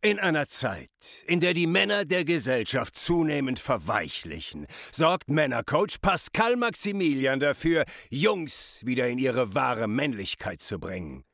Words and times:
In 0.00 0.20
einer 0.20 0.46
Zeit, 0.46 0.90
in 1.26 1.40
der 1.40 1.54
die 1.54 1.66
Männer 1.66 2.04
der 2.04 2.24
Gesellschaft 2.24 2.94
zunehmend 2.94 3.58
verweichlichen, 3.58 4.68
sorgt 4.92 5.28
Männercoach 5.28 6.00
Pascal 6.00 6.54
Maximilian 6.54 7.40
dafür, 7.40 7.84
Jungs 8.08 8.80
wieder 8.84 9.08
in 9.08 9.18
ihre 9.18 9.56
wahre 9.56 9.88
Männlichkeit 9.88 10.62
zu 10.62 10.78
bringen. 10.78 11.24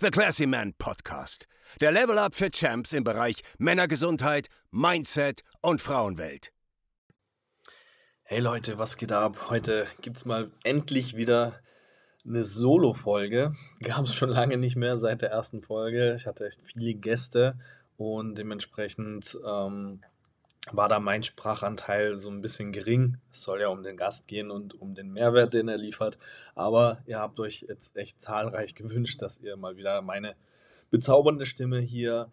The 0.00 0.10
Classy 0.10 0.46
Man 0.46 0.74
Podcast. 0.74 1.46
Der 1.80 1.92
Level 1.92 2.18
Up 2.18 2.34
für 2.34 2.50
Champs 2.50 2.92
im 2.92 3.04
Bereich 3.04 3.36
Männergesundheit, 3.58 4.48
Mindset 4.72 5.42
und 5.60 5.80
Frauenwelt. 5.80 6.50
Hey 8.24 8.40
Leute, 8.40 8.78
was 8.78 8.96
geht 8.96 9.12
ab? 9.12 9.48
Heute 9.48 9.86
gibt's 10.00 10.24
mal 10.24 10.50
endlich 10.64 11.16
wieder 11.16 11.60
eine 12.26 12.42
Solo-Folge. 12.42 13.54
Gab 13.80 14.06
es 14.06 14.14
schon 14.16 14.30
lange 14.30 14.56
nicht 14.56 14.74
mehr 14.74 14.98
seit 14.98 15.22
der 15.22 15.30
ersten 15.30 15.62
Folge. 15.62 16.16
Ich 16.16 16.26
hatte 16.26 16.48
echt 16.48 16.60
viele 16.62 16.94
Gäste 16.94 17.56
und 17.98 18.36
dementsprechend 18.36 19.36
ähm, 19.44 20.00
war 20.70 20.88
da 20.88 21.00
mein 21.00 21.22
Sprachanteil 21.22 22.16
so 22.16 22.30
ein 22.30 22.40
bisschen 22.40 22.72
gering. 22.72 23.18
Es 23.32 23.42
soll 23.42 23.60
ja 23.60 23.68
um 23.68 23.82
den 23.82 23.96
Gast 23.96 24.28
gehen 24.28 24.50
und 24.50 24.80
um 24.80 24.94
den 24.94 25.12
Mehrwert, 25.12 25.52
den 25.52 25.68
er 25.68 25.78
liefert. 25.78 26.16
Aber 26.54 27.02
ihr 27.06 27.18
habt 27.18 27.40
euch 27.40 27.66
jetzt 27.68 27.96
echt 27.96 28.20
zahlreich 28.22 28.74
gewünscht, 28.74 29.20
dass 29.20 29.38
ihr 29.38 29.56
mal 29.56 29.76
wieder 29.76 30.00
meine 30.00 30.36
bezaubernde 30.90 31.44
Stimme 31.44 31.80
hier 31.80 32.30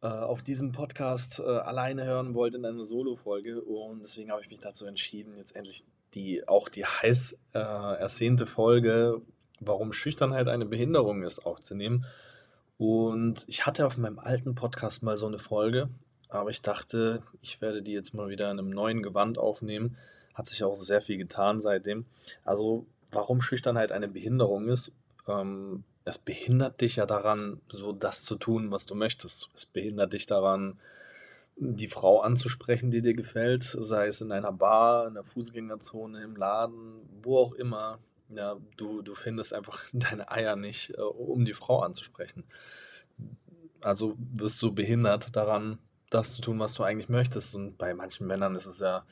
äh, 0.00 0.06
auf 0.06 0.42
diesem 0.42 0.72
Podcast 0.72 1.38
äh, 1.38 1.42
alleine 1.42 2.04
hören 2.04 2.34
wollt 2.34 2.54
in 2.54 2.64
einer 2.64 2.84
Solo-Folge. 2.84 3.60
Und 3.60 4.02
deswegen 4.02 4.30
habe 4.30 4.40
ich 4.42 4.48
mich 4.48 4.60
dazu 4.60 4.86
entschieden, 4.86 5.36
jetzt 5.36 5.54
endlich 5.54 5.84
die 6.14 6.48
auch 6.48 6.70
die 6.70 6.86
heiß 6.86 7.36
äh, 7.52 7.58
ersehnte 7.58 8.46
Folge, 8.46 9.20
warum 9.60 9.92
Schüchternheit 9.92 10.48
eine 10.48 10.64
Behinderung 10.64 11.22
ist, 11.22 11.40
aufzunehmen. 11.40 12.06
Und 12.78 13.44
ich 13.48 13.66
hatte 13.66 13.86
auf 13.86 13.96
meinem 13.96 14.20
alten 14.20 14.54
Podcast 14.54 15.02
mal 15.02 15.16
so 15.16 15.26
eine 15.26 15.38
Folge, 15.38 15.88
aber 16.28 16.50
ich 16.50 16.62
dachte, 16.62 17.22
ich 17.42 17.60
werde 17.60 17.82
die 17.82 17.92
jetzt 17.92 18.14
mal 18.14 18.28
wieder 18.28 18.50
in 18.50 18.58
einem 18.58 18.70
neuen 18.70 19.02
Gewand 19.02 19.36
aufnehmen. 19.36 19.96
Hat 20.32 20.46
sich 20.46 20.62
auch 20.62 20.76
sehr 20.76 21.02
viel 21.02 21.18
getan 21.18 21.60
seitdem. 21.60 22.06
Also, 22.44 22.86
warum 23.10 23.42
Schüchternheit 23.42 23.90
eine 23.90 24.06
Behinderung 24.06 24.68
ist, 24.68 24.92
ähm, 25.26 25.82
es 26.04 26.18
behindert 26.18 26.80
dich 26.80 26.96
ja 26.96 27.06
daran, 27.06 27.60
so 27.68 27.92
das 27.92 28.22
zu 28.22 28.36
tun, 28.36 28.70
was 28.70 28.86
du 28.86 28.94
möchtest. 28.94 29.50
Es 29.56 29.66
behindert 29.66 30.12
dich 30.12 30.26
daran, 30.26 30.78
die 31.56 31.88
Frau 31.88 32.20
anzusprechen, 32.20 32.90
die 32.90 33.02
dir 33.02 33.14
gefällt, 33.14 33.64
sei 33.64 34.06
es 34.06 34.20
in 34.20 34.30
einer 34.30 34.52
Bar, 34.52 35.08
in 35.08 35.14
der 35.14 35.24
Fußgängerzone, 35.24 36.22
im 36.22 36.36
Laden, 36.36 37.00
wo 37.22 37.38
auch 37.38 37.54
immer 37.54 37.98
ja, 38.28 38.56
du, 38.76 39.02
du 39.02 39.14
findest 39.14 39.52
einfach 39.52 39.84
deine 39.92 40.30
Eier 40.30 40.56
nicht, 40.56 40.90
äh, 40.96 41.00
um 41.00 41.44
die 41.44 41.54
Frau 41.54 41.80
anzusprechen. 41.80 42.44
Also 43.80 44.16
wirst 44.18 44.60
du 44.62 44.72
behindert 44.72 45.36
daran, 45.36 45.78
das 46.10 46.34
zu 46.34 46.40
tun, 46.40 46.58
was 46.58 46.74
du 46.74 46.82
eigentlich 46.82 47.08
möchtest. 47.08 47.54
Und 47.54 47.78
bei 47.78 47.94
manchen 47.94 48.26
Männern 48.26 48.56
ist 48.56 48.66
es 48.66 48.80
ja 48.80 49.04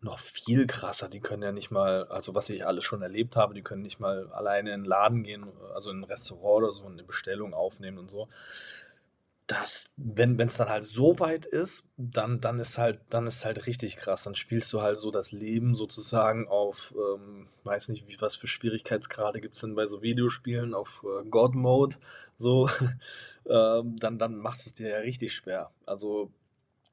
noch 0.00 0.18
viel 0.18 0.66
krasser. 0.66 1.08
Die 1.08 1.20
können 1.20 1.42
ja 1.42 1.52
nicht 1.52 1.70
mal, 1.70 2.04
also 2.04 2.34
was 2.34 2.48
ich 2.50 2.66
alles 2.66 2.84
schon 2.84 3.02
erlebt 3.02 3.36
habe, 3.36 3.54
die 3.54 3.62
können 3.62 3.82
nicht 3.82 4.00
mal 4.00 4.30
alleine 4.32 4.72
in 4.72 4.82
den 4.82 4.88
Laden 4.88 5.24
gehen, 5.24 5.46
also 5.74 5.90
in 5.90 6.00
ein 6.00 6.04
Restaurant 6.04 6.64
oder 6.64 6.72
so, 6.72 6.86
eine 6.86 7.02
Bestellung 7.02 7.52
aufnehmen 7.52 7.98
und 7.98 8.10
so 8.10 8.28
das, 9.48 9.86
wenn 9.96 10.38
es 10.38 10.58
dann 10.58 10.68
halt 10.68 10.84
so 10.84 11.18
weit 11.18 11.46
ist, 11.46 11.82
dann, 11.96 12.40
dann 12.40 12.60
ist 12.60 12.76
halt, 12.76 13.00
dann 13.08 13.26
ist 13.26 13.46
halt 13.46 13.66
richtig 13.66 13.96
krass. 13.96 14.24
Dann 14.24 14.34
spielst 14.34 14.72
du 14.74 14.82
halt 14.82 14.98
so 15.00 15.10
das 15.10 15.32
Leben 15.32 15.74
sozusagen 15.74 16.46
auf, 16.46 16.94
ähm, 16.94 17.48
weiß 17.64 17.88
nicht, 17.88 18.06
wie 18.06 18.20
was 18.20 18.36
für 18.36 18.46
Schwierigkeitsgrade 18.46 19.40
gibt 19.40 19.54
es 19.54 19.62
denn 19.62 19.74
bei 19.74 19.86
so 19.86 20.02
Videospielen, 20.02 20.74
auf 20.74 21.02
äh, 21.02 21.24
God 21.28 21.54
Mode, 21.54 21.96
so, 22.38 22.68
ähm, 23.48 23.96
dann, 23.96 24.18
dann 24.18 24.36
machst 24.36 24.66
du 24.66 24.68
es 24.68 24.74
dir 24.74 24.90
ja 24.90 24.98
richtig 24.98 25.34
schwer. 25.34 25.70
Also 25.86 26.30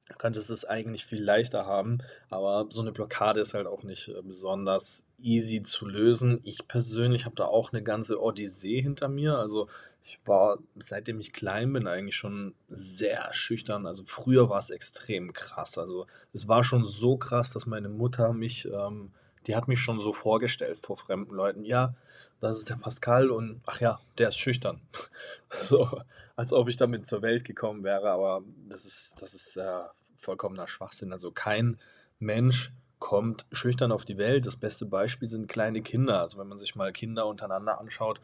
du 0.08 0.16
könntest 0.16 0.50
es 0.50 0.66
eigentlich 0.66 1.06
viel 1.06 1.24
leichter 1.24 1.66
haben, 1.66 2.00
aber 2.30 2.68
so 2.70 2.82
eine 2.82 2.92
Blockade 2.92 3.42
ist 3.42 3.54
halt 3.54 3.68
auch 3.68 3.84
nicht 3.84 4.08
äh, 4.08 4.22
besonders 4.22 5.04
easy 5.20 5.64
zu 5.64 5.88
lösen. 5.88 6.42
Ich 6.44 6.68
persönlich 6.68 7.26
habe 7.26 7.36
da 7.36 7.46
auch 7.46 7.74
eine 7.74 7.84
ganze 7.84 8.22
Odyssee 8.22 8.82
hinter 8.82 9.08
mir. 9.08 9.38
Also 9.38 9.68
ich 10.04 10.20
war, 10.26 10.60
seitdem 10.78 11.20
ich 11.20 11.34
klein 11.34 11.74
bin, 11.74 11.88
eigentlich 11.88 12.16
schon 12.16 12.54
sehr 12.70 13.34
schüchtern. 13.34 13.88
Also 13.88 14.04
früher 14.06 14.50
war 14.50 14.60
es 14.60 14.70
extrem 14.70 15.34
krass. 15.34 15.78
Also 15.78 16.06
es 16.34 16.48
war 16.48 16.64
schon 16.64 16.86
so 16.86 17.18
krass, 17.18 17.52
dass 17.52 17.66
meine 17.66 17.90
Mutter 17.90 18.32
mich, 18.34 18.66
ähm, 18.66 19.12
die 19.48 19.56
hat 19.56 19.68
mich 19.68 19.80
schon 19.80 20.00
so 20.00 20.14
vorgestellt 20.14 20.78
vor 20.78 20.98
fremden 20.98 21.34
Leuten. 21.34 21.66
Ja, 21.66 21.96
das 22.40 22.60
ist 22.60 22.70
der 22.70 22.76
Pascal 22.76 23.32
und 23.32 23.62
ach 23.66 23.82
ja, 23.82 24.00
der 24.20 24.30
ist 24.30 24.38
schüchtern. 24.38 24.82
so, 25.62 26.02
als 26.36 26.54
ob 26.54 26.68
ich 26.68 26.78
damit 26.78 27.08
zur 27.08 27.24
Welt 27.24 27.44
gekommen 27.44 27.84
wäre. 27.84 28.12
Aber 28.12 28.44
das 28.70 28.86
ist, 28.86 29.16
das 29.20 29.34
ist 29.34 29.58
äh, 29.58 29.82
vollkommener 30.26 30.68
Schwachsinn. 30.68 31.14
Also 31.14 31.32
kein 31.32 31.80
Mensch 32.20 32.72
kommt 33.00 33.46
schüchtern 33.52 33.92
auf 33.92 34.06
die 34.06 34.18
Welt. 34.18 34.46
Das 34.46 34.58
beste 34.58 34.86
Beispiel 34.86 35.28
sind 35.28 35.48
kleine 35.48 35.82
Kinder. 35.82 36.22
Also 36.22 36.38
wenn 36.38 36.48
man 36.48 36.60
sich 36.60 36.76
mal 36.76 36.92
Kinder 36.92 37.28
untereinander 37.28 37.80
anschaut, 37.80 38.20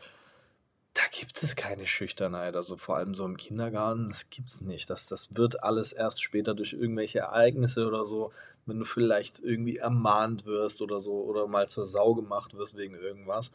da 0.93 1.03
gibt 1.11 1.41
es 1.41 1.55
keine 1.55 1.87
Schüchternheit. 1.87 2.55
Also 2.55 2.77
vor 2.77 2.97
allem 2.97 3.15
so 3.15 3.25
im 3.25 3.37
Kindergarten, 3.37 4.09
das 4.09 4.29
gibt 4.29 4.49
es 4.49 4.61
nicht. 4.61 4.89
Das, 4.89 5.07
das 5.07 5.35
wird 5.35 5.63
alles 5.63 5.93
erst 5.93 6.21
später 6.21 6.53
durch 6.53 6.73
irgendwelche 6.73 7.19
Ereignisse 7.19 7.87
oder 7.87 8.05
so, 8.05 8.33
wenn 8.65 8.79
du 8.79 8.85
vielleicht 8.85 9.39
irgendwie 9.39 9.77
ermahnt 9.77 10.45
wirst 10.45 10.81
oder 10.81 11.01
so 11.01 11.13
oder 11.13 11.47
mal 11.47 11.69
zur 11.69 11.85
Sau 11.85 12.13
gemacht 12.13 12.55
wirst 12.55 12.75
wegen 12.75 12.95
irgendwas. 12.95 13.51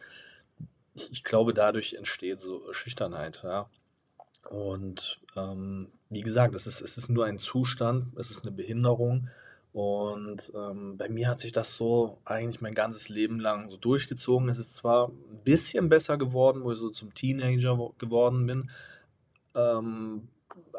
Ich, 0.95 1.11
ich 1.11 1.25
glaube, 1.25 1.53
dadurch 1.53 1.95
entsteht 1.95 2.41
so 2.41 2.73
Schüchternheit, 2.73 3.41
ja. 3.43 3.69
Und 4.51 5.21
ähm, 5.37 5.89
wie 6.11 6.23
gesagt, 6.23 6.55
es 6.55 6.67
ist, 6.67 6.81
es 6.81 6.99
ist 6.99 7.09
nur 7.09 7.27
ein 7.27 7.39
Zustand, 7.39 8.17
es 8.19 8.31
ist 8.31 8.43
eine 8.47 8.53
Behinderung 8.55 9.29
und 9.77 10.53
ähm, 10.55 10.97
bei 10.97 11.11
mir 11.11 11.29
hat 11.29 11.41
sich 11.41 11.53
das 11.53 11.77
so 11.77 12.17
eigentlich 12.25 12.62
mein 12.62 12.75
ganzes 12.75 13.11
Leben 13.11 13.39
lang 13.39 13.69
so 13.71 13.77
durchgezogen. 13.77 14.49
Es 14.49 14.59
ist 14.59 14.75
zwar 14.75 15.09
ein 15.09 15.43
bisschen 15.45 15.91
besser 15.91 16.17
geworden, 16.17 16.65
wo 16.65 16.73
ich 16.73 16.79
so 16.79 16.89
zum 16.89 17.12
Teenager 17.12 17.77
geworden 17.99 18.47
bin, 18.47 18.71
ähm, 19.55 20.29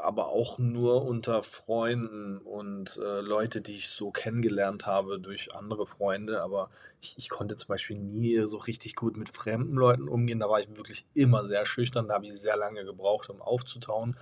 aber 0.01 0.27
auch 0.27 0.57
nur 0.57 1.05
unter 1.05 1.43
Freunden 1.43 2.38
und 2.39 2.97
äh, 2.97 3.21
Leute, 3.21 3.61
die 3.61 3.77
ich 3.77 3.89
so 3.89 4.11
kennengelernt 4.11 4.85
habe 4.85 5.19
durch 5.19 5.53
andere 5.55 5.85
Freunde. 5.85 6.41
Aber 6.41 6.69
ich, 7.01 7.15
ich 7.17 7.29
konnte 7.29 7.55
zum 7.57 7.67
Beispiel 7.67 7.97
nie 7.97 8.39
so 8.41 8.57
richtig 8.57 8.95
gut 8.95 9.17
mit 9.17 9.29
fremden 9.29 9.75
Leuten 9.75 10.07
umgehen. 10.07 10.39
Da 10.39 10.49
war 10.49 10.59
ich 10.59 10.75
wirklich 10.75 11.05
immer 11.13 11.45
sehr 11.45 11.65
schüchtern. 11.65 12.07
Da 12.07 12.15
habe 12.15 12.25
ich 12.25 12.33
sehr 12.39 12.57
lange 12.57 12.85
gebraucht, 12.85 13.29
um 13.29 13.41
aufzutauen. 13.41 14.17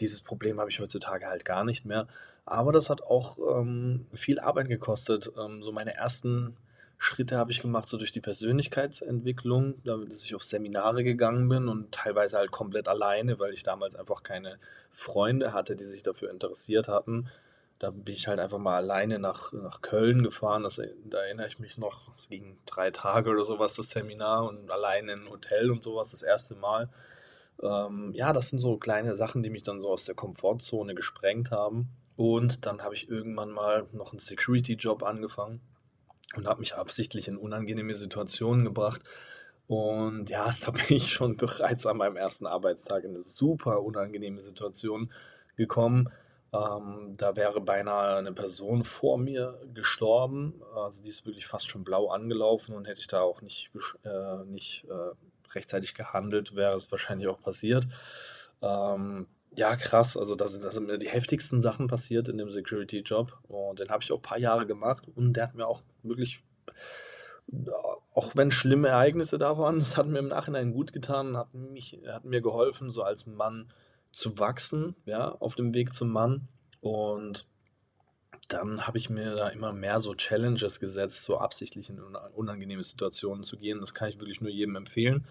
Dieses 0.00 0.20
Problem 0.20 0.60
habe 0.60 0.70
ich 0.70 0.80
heutzutage 0.80 1.26
halt 1.26 1.44
gar 1.44 1.64
nicht 1.64 1.84
mehr. 1.84 2.08
Aber 2.46 2.72
das 2.72 2.90
hat 2.90 3.02
auch 3.02 3.38
ähm, 3.38 4.06
viel 4.12 4.38
Arbeit 4.38 4.68
gekostet. 4.68 5.32
Ähm, 5.38 5.62
so 5.62 5.72
meine 5.72 5.94
ersten 5.94 6.56
Schritte 6.98 7.36
habe 7.36 7.52
ich 7.52 7.60
gemacht, 7.60 7.88
so 7.88 7.98
durch 7.98 8.12
die 8.12 8.20
Persönlichkeitsentwicklung, 8.20 9.74
damit 9.84 10.12
ich 10.12 10.34
auf 10.34 10.42
Seminare 10.42 11.04
gegangen 11.04 11.48
bin 11.48 11.68
und 11.68 11.92
teilweise 11.92 12.38
halt 12.38 12.50
komplett 12.50 12.88
alleine, 12.88 13.38
weil 13.38 13.52
ich 13.52 13.62
damals 13.62 13.94
einfach 13.94 14.22
keine 14.22 14.58
Freunde 14.90 15.52
hatte, 15.52 15.76
die 15.76 15.84
sich 15.84 16.02
dafür 16.02 16.30
interessiert 16.30 16.88
hatten. 16.88 17.28
Da 17.78 17.90
bin 17.90 18.14
ich 18.14 18.28
halt 18.28 18.38
einfach 18.40 18.58
mal 18.58 18.76
alleine 18.76 19.18
nach, 19.18 19.52
nach 19.52 19.82
Köln 19.82 20.22
gefahren. 20.22 20.62
Das, 20.62 20.80
da 21.04 21.18
erinnere 21.18 21.48
ich 21.48 21.58
mich 21.58 21.76
noch. 21.76 22.14
Es 22.16 22.28
ging 22.28 22.56
drei 22.66 22.90
Tage 22.90 23.30
oder 23.30 23.44
sowas, 23.44 23.74
das 23.74 23.90
Seminar 23.90 24.48
und 24.48 24.70
alleine 24.70 25.12
in 25.12 25.24
ein 25.24 25.30
Hotel 25.30 25.70
und 25.70 25.82
sowas 25.82 26.12
das 26.12 26.22
erste 26.22 26.54
Mal. 26.54 26.88
Ähm, 27.62 28.12
ja, 28.14 28.32
das 28.32 28.48
sind 28.48 28.60
so 28.60 28.78
kleine 28.78 29.14
Sachen, 29.14 29.42
die 29.42 29.50
mich 29.50 29.64
dann 29.64 29.82
so 29.82 29.90
aus 29.90 30.04
der 30.04 30.14
Komfortzone 30.14 30.94
gesprengt 30.94 31.50
haben. 31.50 31.88
Und 32.16 32.64
dann 32.64 32.82
habe 32.82 32.94
ich 32.94 33.10
irgendwann 33.10 33.50
mal 33.50 33.86
noch 33.92 34.12
einen 34.12 34.20
Security-Job 34.20 35.02
angefangen 35.02 35.60
und 36.36 36.46
habe 36.46 36.60
mich 36.60 36.74
absichtlich 36.74 37.28
in 37.28 37.36
unangenehme 37.36 37.94
Situationen 37.94 38.64
gebracht. 38.64 39.02
Und 39.66 40.30
ja, 40.30 40.54
da 40.64 40.70
bin 40.70 40.84
ich 40.88 41.12
schon 41.12 41.36
bereits 41.36 41.86
an 41.86 41.96
meinem 41.96 42.16
ersten 42.16 42.46
Arbeitstag 42.46 43.04
in 43.04 43.10
eine 43.10 43.22
super 43.22 43.82
unangenehme 43.82 44.42
Situation 44.42 45.12
gekommen. 45.56 46.10
Ähm, 46.52 47.14
da 47.16 47.34
wäre 47.36 47.60
beinahe 47.60 48.16
eine 48.16 48.32
Person 48.32 48.84
vor 48.84 49.18
mir 49.18 49.58
gestorben. 49.74 50.62
Also 50.74 51.02
die 51.02 51.08
ist 51.08 51.26
wirklich 51.26 51.46
fast 51.46 51.68
schon 51.68 51.84
blau 51.84 52.08
angelaufen 52.08 52.74
und 52.74 52.86
hätte 52.86 53.00
ich 53.00 53.08
da 53.08 53.22
auch 53.22 53.42
nicht, 53.42 53.70
äh, 54.04 54.44
nicht 54.44 54.84
äh, 54.84 55.54
rechtzeitig 55.54 55.94
gehandelt, 55.94 56.54
wäre 56.54 56.74
es 56.76 56.90
wahrscheinlich 56.92 57.28
auch 57.28 57.40
passiert. 57.40 57.86
Ähm, 58.62 59.26
ja, 59.56 59.76
krass. 59.76 60.16
Also, 60.16 60.34
da 60.34 60.48
sind, 60.48 60.64
da 60.64 60.72
sind 60.72 60.86
mir 60.86 60.98
die 60.98 61.08
heftigsten 61.08 61.62
Sachen 61.62 61.86
passiert 61.86 62.28
in 62.28 62.38
dem 62.38 62.50
Security-Job. 62.50 63.38
Und 63.48 63.78
den 63.78 63.88
habe 63.88 64.02
ich 64.02 64.12
auch 64.12 64.18
ein 64.18 64.22
paar 64.22 64.38
Jahre 64.38 64.66
gemacht. 64.66 65.06
Und 65.14 65.34
der 65.34 65.44
hat 65.48 65.54
mir 65.54 65.66
auch 65.66 65.82
wirklich, 66.02 66.42
auch 68.14 68.34
wenn 68.34 68.50
schlimme 68.50 68.88
Ereignisse 68.88 69.38
da 69.38 69.56
waren, 69.58 69.78
das 69.80 69.96
hat 69.96 70.06
mir 70.06 70.18
im 70.18 70.28
Nachhinein 70.28 70.72
gut 70.72 70.92
getan, 70.92 71.36
hat, 71.36 71.54
mich, 71.54 72.00
hat 72.06 72.24
mir 72.24 72.40
geholfen, 72.40 72.90
so 72.90 73.02
als 73.02 73.26
Mann 73.26 73.72
zu 74.12 74.38
wachsen, 74.38 74.94
ja, 75.06 75.30
auf 75.30 75.54
dem 75.54 75.74
Weg 75.74 75.94
zum 75.94 76.10
Mann. 76.10 76.48
Und 76.80 77.46
dann 78.48 78.86
habe 78.86 78.98
ich 78.98 79.08
mir 79.08 79.34
da 79.34 79.48
immer 79.48 79.72
mehr 79.72 80.00
so 80.00 80.14
Challenges 80.14 80.78
gesetzt, 80.78 81.24
so 81.24 81.38
absichtlich 81.38 81.88
in 81.88 81.98
unangenehme 81.98 82.84
Situationen 82.84 83.42
zu 83.42 83.58
gehen. 83.58 83.80
Das 83.80 83.94
kann 83.94 84.08
ich 84.08 84.18
wirklich 84.18 84.40
nur 84.40 84.50
jedem 84.50 84.76
empfehlen. 84.76 85.26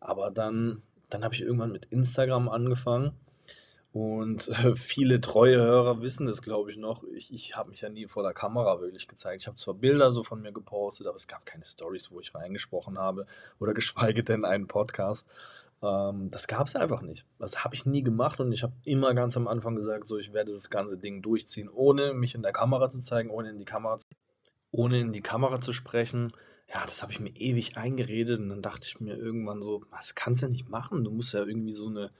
Aber 0.00 0.30
dann, 0.30 0.82
dann 1.10 1.24
habe 1.24 1.34
ich 1.34 1.40
irgendwann 1.40 1.72
mit 1.72 1.86
Instagram 1.86 2.48
angefangen 2.48 3.12
Und 3.94 4.48
äh, 4.48 4.74
viele 4.74 5.20
treue 5.20 5.56
Hörer 5.56 6.02
wissen 6.02 6.26
das, 6.26 6.42
glaube 6.42 6.72
ich, 6.72 6.76
noch. 6.76 7.04
Ich, 7.14 7.32
ich 7.32 7.56
habe 7.56 7.70
mich 7.70 7.82
ja 7.82 7.88
nie 7.88 8.08
vor 8.08 8.24
der 8.24 8.34
Kamera 8.34 8.80
wirklich 8.80 9.06
gezeigt. 9.06 9.42
Ich 9.42 9.46
habe 9.46 9.56
zwar 9.56 9.74
Bilder 9.74 10.12
so 10.12 10.24
von 10.24 10.42
mir 10.42 10.50
gepostet, 10.50 11.06
aber 11.06 11.14
es 11.14 11.28
gab 11.28 11.46
keine 11.46 11.64
Stories, 11.64 12.10
wo 12.10 12.18
ich 12.18 12.34
reingesprochen 12.34 12.98
habe 12.98 13.24
oder 13.60 13.72
geschweige 13.74 14.24
denn 14.24 14.44
einen 14.44 14.66
Podcast. 14.66 15.28
Ähm, 15.80 16.28
das 16.28 16.48
gab 16.48 16.66
es 16.66 16.74
einfach 16.74 17.02
nicht. 17.02 17.24
Das 17.38 17.62
habe 17.62 17.76
ich 17.76 17.86
nie 17.86 18.02
gemacht 18.02 18.40
und 18.40 18.50
ich 18.50 18.64
habe 18.64 18.72
immer 18.82 19.14
ganz 19.14 19.36
am 19.36 19.46
Anfang 19.46 19.76
gesagt, 19.76 20.08
so 20.08 20.18
ich 20.18 20.32
werde 20.32 20.52
das 20.52 20.70
ganze 20.70 20.98
Ding 20.98 21.22
durchziehen, 21.22 21.68
ohne 21.68 22.14
mich 22.14 22.34
in 22.34 22.42
der 22.42 22.52
Kamera 22.52 22.90
zu 22.90 22.98
zeigen, 22.98 23.30
ohne 23.30 23.50
in 23.50 23.60
die 23.60 23.64
Kamera 23.64 24.00
zu, 24.00 24.08
ohne 24.72 24.98
in 24.98 25.12
die 25.12 25.22
Kamera 25.22 25.60
zu 25.60 25.72
sprechen. 25.72 26.32
Ja, 26.68 26.84
das 26.84 27.00
habe 27.00 27.12
ich 27.12 27.20
mir 27.20 27.30
ewig 27.36 27.76
eingeredet 27.76 28.40
und 28.40 28.48
dann 28.48 28.62
dachte 28.62 28.88
ich 28.88 28.98
mir 28.98 29.16
irgendwann 29.16 29.62
so, 29.62 29.84
was 29.90 30.16
kannst 30.16 30.42
du 30.42 30.48
nicht 30.48 30.68
machen? 30.68 31.04
Du 31.04 31.12
musst 31.12 31.32
ja 31.32 31.44
irgendwie 31.44 31.70
so 31.70 31.86
eine 31.86 32.10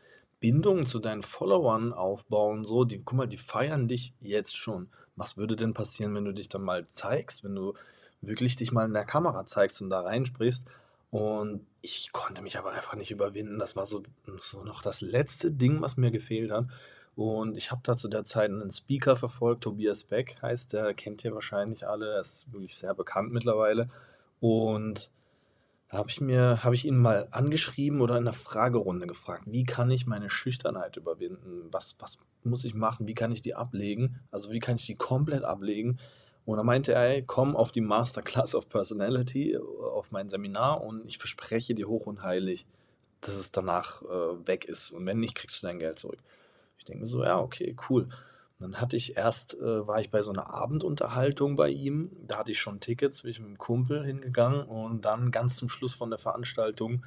Bindung 0.44 0.84
zu 0.84 0.98
deinen 0.98 1.22
Followern 1.22 1.94
aufbauen, 1.94 2.66
so, 2.66 2.84
die, 2.84 2.98
guck 3.02 3.16
mal, 3.16 3.26
die 3.26 3.38
feiern 3.38 3.88
dich 3.88 4.12
jetzt 4.20 4.54
schon. 4.54 4.90
Was 5.16 5.38
würde 5.38 5.56
denn 5.56 5.72
passieren, 5.72 6.14
wenn 6.14 6.26
du 6.26 6.32
dich 6.32 6.50
dann 6.50 6.60
mal 6.60 6.86
zeigst, 6.86 7.44
wenn 7.44 7.54
du 7.54 7.72
wirklich 8.20 8.54
dich 8.54 8.70
mal 8.70 8.84
in 8.84 8.92
der 8.92 9.06
Kamera 9.06 9.46
zeigst 9.46 9.80
und 9.80 9.88
da 9.88 10.02
reinsprichst? 10.02 10.66
Und 11.10 11.64
ich 11.80 12.12
konnte 12.12 12.42
mich 12.42 12.58
aber 12.58 12.72
einfach 12.72 12.94
nicht 12.94 13.10
überwinden. 13.10 13.58
Das 13.58 13.74
war 13.74 13.86
so, 13.86 14.02
so 14.38 14.62
noch 14.64 14.82
das 14.82 15.00
letzte 15.00 15.50
Ding, 15.50 15.80
was 15.80 15.96
mir 15.96 16.10
gefehlt 16.10 16.50
hat. 16.50 16.66
Und 17.16 17.56
ich 17.56 17.70
habe 17.70 17.80
da 17.82 17.96
zu 17.96 18.08
der 18.08 18.24
Zeit 18.24 18.50
einen 18.50 18.70
Speaker 18.70 19.16
verfolgt, 19.16 19.64
Tobias 19.64 20.04
Beck 20.04 20.36
heißt 20.42 20.74
der, 20.74 20.92
kennt 20.92 21.24
ihr 21.24 21.34
wahrscheinlich 21.34 21.88
alle, 21.88 22.12
er 22.16 22.20
ist 22.20 22.52
wirklich 22.52 22.76
sehr 22.76 22.92
bekannt 22.92 23.32
mittlerweile. 23.32 23.88
Und 24.40 25.08
da 25.94 25.98
habe 26.00 26.10
ich 26.10 26.20
mir 26.20 26.58
ich 26.72 26.84
ihn 26.86 26.98
mal 26.98 27.28
angeschrieben 27.30 28.00
oder 28.00 28.18
in 28.18 28.24
'ner 28.24 28.32
Fragerunde 28.32 29.06
gefragt: 29.06 29.44
„Wie 29.46 29.64
kann 29.64 29.90
ich 29.90 30.06
meine 30.06 30.30
Schüchternheit 30.30 30.96
überwinden? 30.96 31.68
Was 31.72 31.96
was 32.00 32.18
muss 32.44 32.64
ich 32.64 32.74
machen? 32.74 33.06
Wie 33.06 33.14
kann 33.14 33.32
ich 33.32 33.42
die 33.42 33.54
ablegen? 33.54 34.20
Also, 34.32 34.50
wie 34.52 34.60
kann 34.60 34.76
ich 34.76 34.86
die 34.86 34.96
komplett 34.96 35.44
ablegen?“ 35.44 35.98
Und 36.46 36.56
dann 36.58 36.66
meinte 36.66 36.92
er: 36.94 37.08
„Ey, 37.10 37.22
komm 37.24 37.56
auf 37.56 37.72
die 37.72 37.80
Masterclass 37.80 38.54
of 38.56 38.68
Personality, 38.68 39.56
auf 39.58 40.10
mein 40.10 40.28
Seminar 40.28 40.82
und 40.82 41.06
ich 41.06 41.18
verspreche 41.18 41.74
dir 41.74 41.88
hoch 41.88 42.06
und 42.06 42.22
heilig, 42.22 42.66
dass 43.22 43.36
es 43.36 43.52
danach, 43.52 44.02
äh, 44.02 44.46
weg 44.48 44.66
ist 44.66 44.92
und 44.92 45.06
wenn 45.06 45.20
nicht, 45.20 45.34
kriegst 45.36 45.62
du 45.62 45.66
dein 45.68 45.78
Geld 45.80 45.98
zurück.“ 46.00 46.20
Ich 46.78 46.84
denke 46.86 47.02
mir 47.02 47.08
so: 47.08 47.24
„Ja, 47.24 47.38
okay, 47.40 47.76
cool.“ 47.90 48.08
Dann 48.64 48.80
hatte 48.80 48.96
ich 48.96 49.16
erst 49.16 49.54
äh, 49.54 49.86
war 49.86 50.00
ich 50.00 50.10
bei 50.10 50.22
so 50.22 50.30
einer 50.32 50.50
Abendunterhaltung 50.52 51.54
bei 51.56 51.68
ihm. 51.68 52.10
Da 52.26 52.38
hatte 52.38 52.52
ich 52.52 52.58
schon 52.60 52.80
Tickets, 52.80 53.22
bin 53.22 53.30
ich 53.30 53.38
mit 53.40 53.48
'nem 53.50 53.58
Kumpel 53.58 54.04
hingegangen 54.04 54.62
und 54.66 55.04
dann 55.04 55.30
ganz 55.30 55.56
zum 55.56 55.68
Schluss 55.68 55.94
von 55.94 56.08
der 56.10 56.18
Veranstaltung 56.18 57.04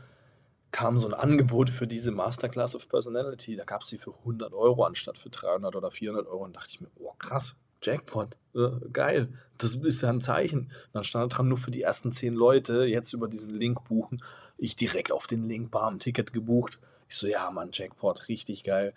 kam 0.71 0.99
so 0.99 1.07
ein 1.07 1.13
Angebot 1.15 1.69
für 1.69 1.87
diese 1.87 2.11
Masterclass 2.11 2.75
of 2.75 2.89
Personality. 2.89 3.55
Da 3.55 3.63
gab 3.65 3.81
es 3.83 3.89
sie 3.89 3.97
für 3.97 4.13
100 4.23 4.53
Euro 4.53 4.83
anstatt 4.83 5.17
für 5.17 5.29
300 5.29 5.75
oder 5.75 5.91
400 5.91 6.27
Euro. 6.27 6.43
Und 6.45 6.55
dachte 6.55 6.69
ich 6.71 6.81
mir: 6.81 6.89
„Oh 6.99 7.13
krass, 7.19 7.55
Jackpot, 7.81 8.35
äh, 8.55 8.69
geil. 8.93 9.29
Das 9.57 9.75
ist 9.75 10.01
ja 10.01 10.09
ein 10.09 10.21
Zeichen.“ 10.21 10.71
Dann 10.93 11.03
stand 11.03 11.35
dran: 11.37 11.47
„Nur 11.47 11.57
für 11.57 11.71
die 11.71 11.81
ersten 11.81 12.11
10 12.11 12.33
Leute 12.35 12.85
jetzt 12.85 13.13
über 13.13 13.27
diesen 13.27 13.55
Link 13.55 13.83
buchen.“ 13.85 14.21
Ich 14.57 14.75
direkt 14.75 15.11
auf 15.11 15.27
den 15.27 15.45
Link, 15.45 15.71
bam, 15.71 15.99
Ticket 15.99 16.33
gebucht. 16.33 16.79
Ich 17.09 17.15
so: 17.17 17.27
„Ja, 17.27 17.49
Mann, 17.51 17.69
Jackpot, 17.73 18.27
richtig 18.29 18.63
geil.“ 18.63 18.93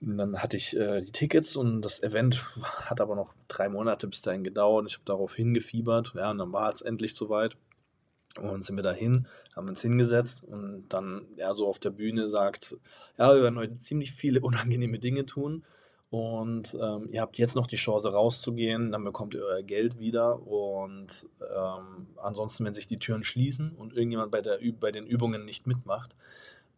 Und 0.00 0.16
dann 0.16 0.40
hatte 0.40 0.56
ich 0.56 0.76
äh, 0.76 1.02
die 1.02 1.12
Tickets 1.12 1.56
und 1.56 1.82
das 1.82 2.02
Event 2.02 2.44
hat 2.62 3.00
aber 3.00 3.16
noch 3.16 3.34
drei 3.48 3.68
Monate 3.68 4.06
bis 4.06 4.22
dahin 4.22 4.44
gedauert. 4.44 4.86
Ich 4.88 4.94
habe 4.94 5.04
darauf 5.04 5.34
hingefiebert. 5.34 6.12
Ja, 6.14 6.30
und 6.30 6.38
dann 6.38 6.52
war 6.52 6.72
es 6.72 6.82
endlich 6.82 7.14
soweit. 7.14 7.56
Und 8.40 8.64
sind 8.64 8.76
wir 8.76 8.84
dahin, 8.84 9.26
haben 9.56 9.68
uns 9.68 9.82
hingesetzt 9.82 10.44
und 10.44 10.84
dann 10.90 11.26
er 11.38 11.54
so 11.54 11.66
auf 11.66 11.80
der 11.80 11.90
Bühne 11.90 12.28
sagt, 12.28 12.76
ja, 13.16 13.34
wir 13.34 13.42
werden 13.42 13.58
heute 13.58 13.78
ziemlich 13.80 14.12
viele 14.12 14.40
unangenehme 14.42 14.98
Dinge 15.00 15.26
tun. 15.26 15.64
Und 16.10 16.74
ähm, 16.80 17.08
ihr 17.10 17.20
habt 17.20 17.36
jetzt 17.36 17.56
noch 17.56 17.66
die 17.66 17.76
Chance 17.76 18.10
rauszugehen, 18.10 18.92
dann 18.92 19.04
bekommt 19.04 19.34
ihr 19.34 19.44
euer 19.44 19.62
Geld 19.62 19.98
wieder. 19.98 20.40
Und 20.46 21.26
ähm, 21.40 22.06
ansonsten, 22.16 22.64
wenn 22.64 22.74
sich 22.74 22.86
die 22.86 22.98
Türen 22.98 23.24
schließen 23.24 23.72
und 23.72 23.92
irgendjemand 23.92 24.30
bei, 24.30 24.40
der, 24.40 24.60
bei 24.78 24.92
den 24.92 25.06
Übungen 25.06 25.44
nicht 25.44 25.66
mitmacht, 25.66 26.14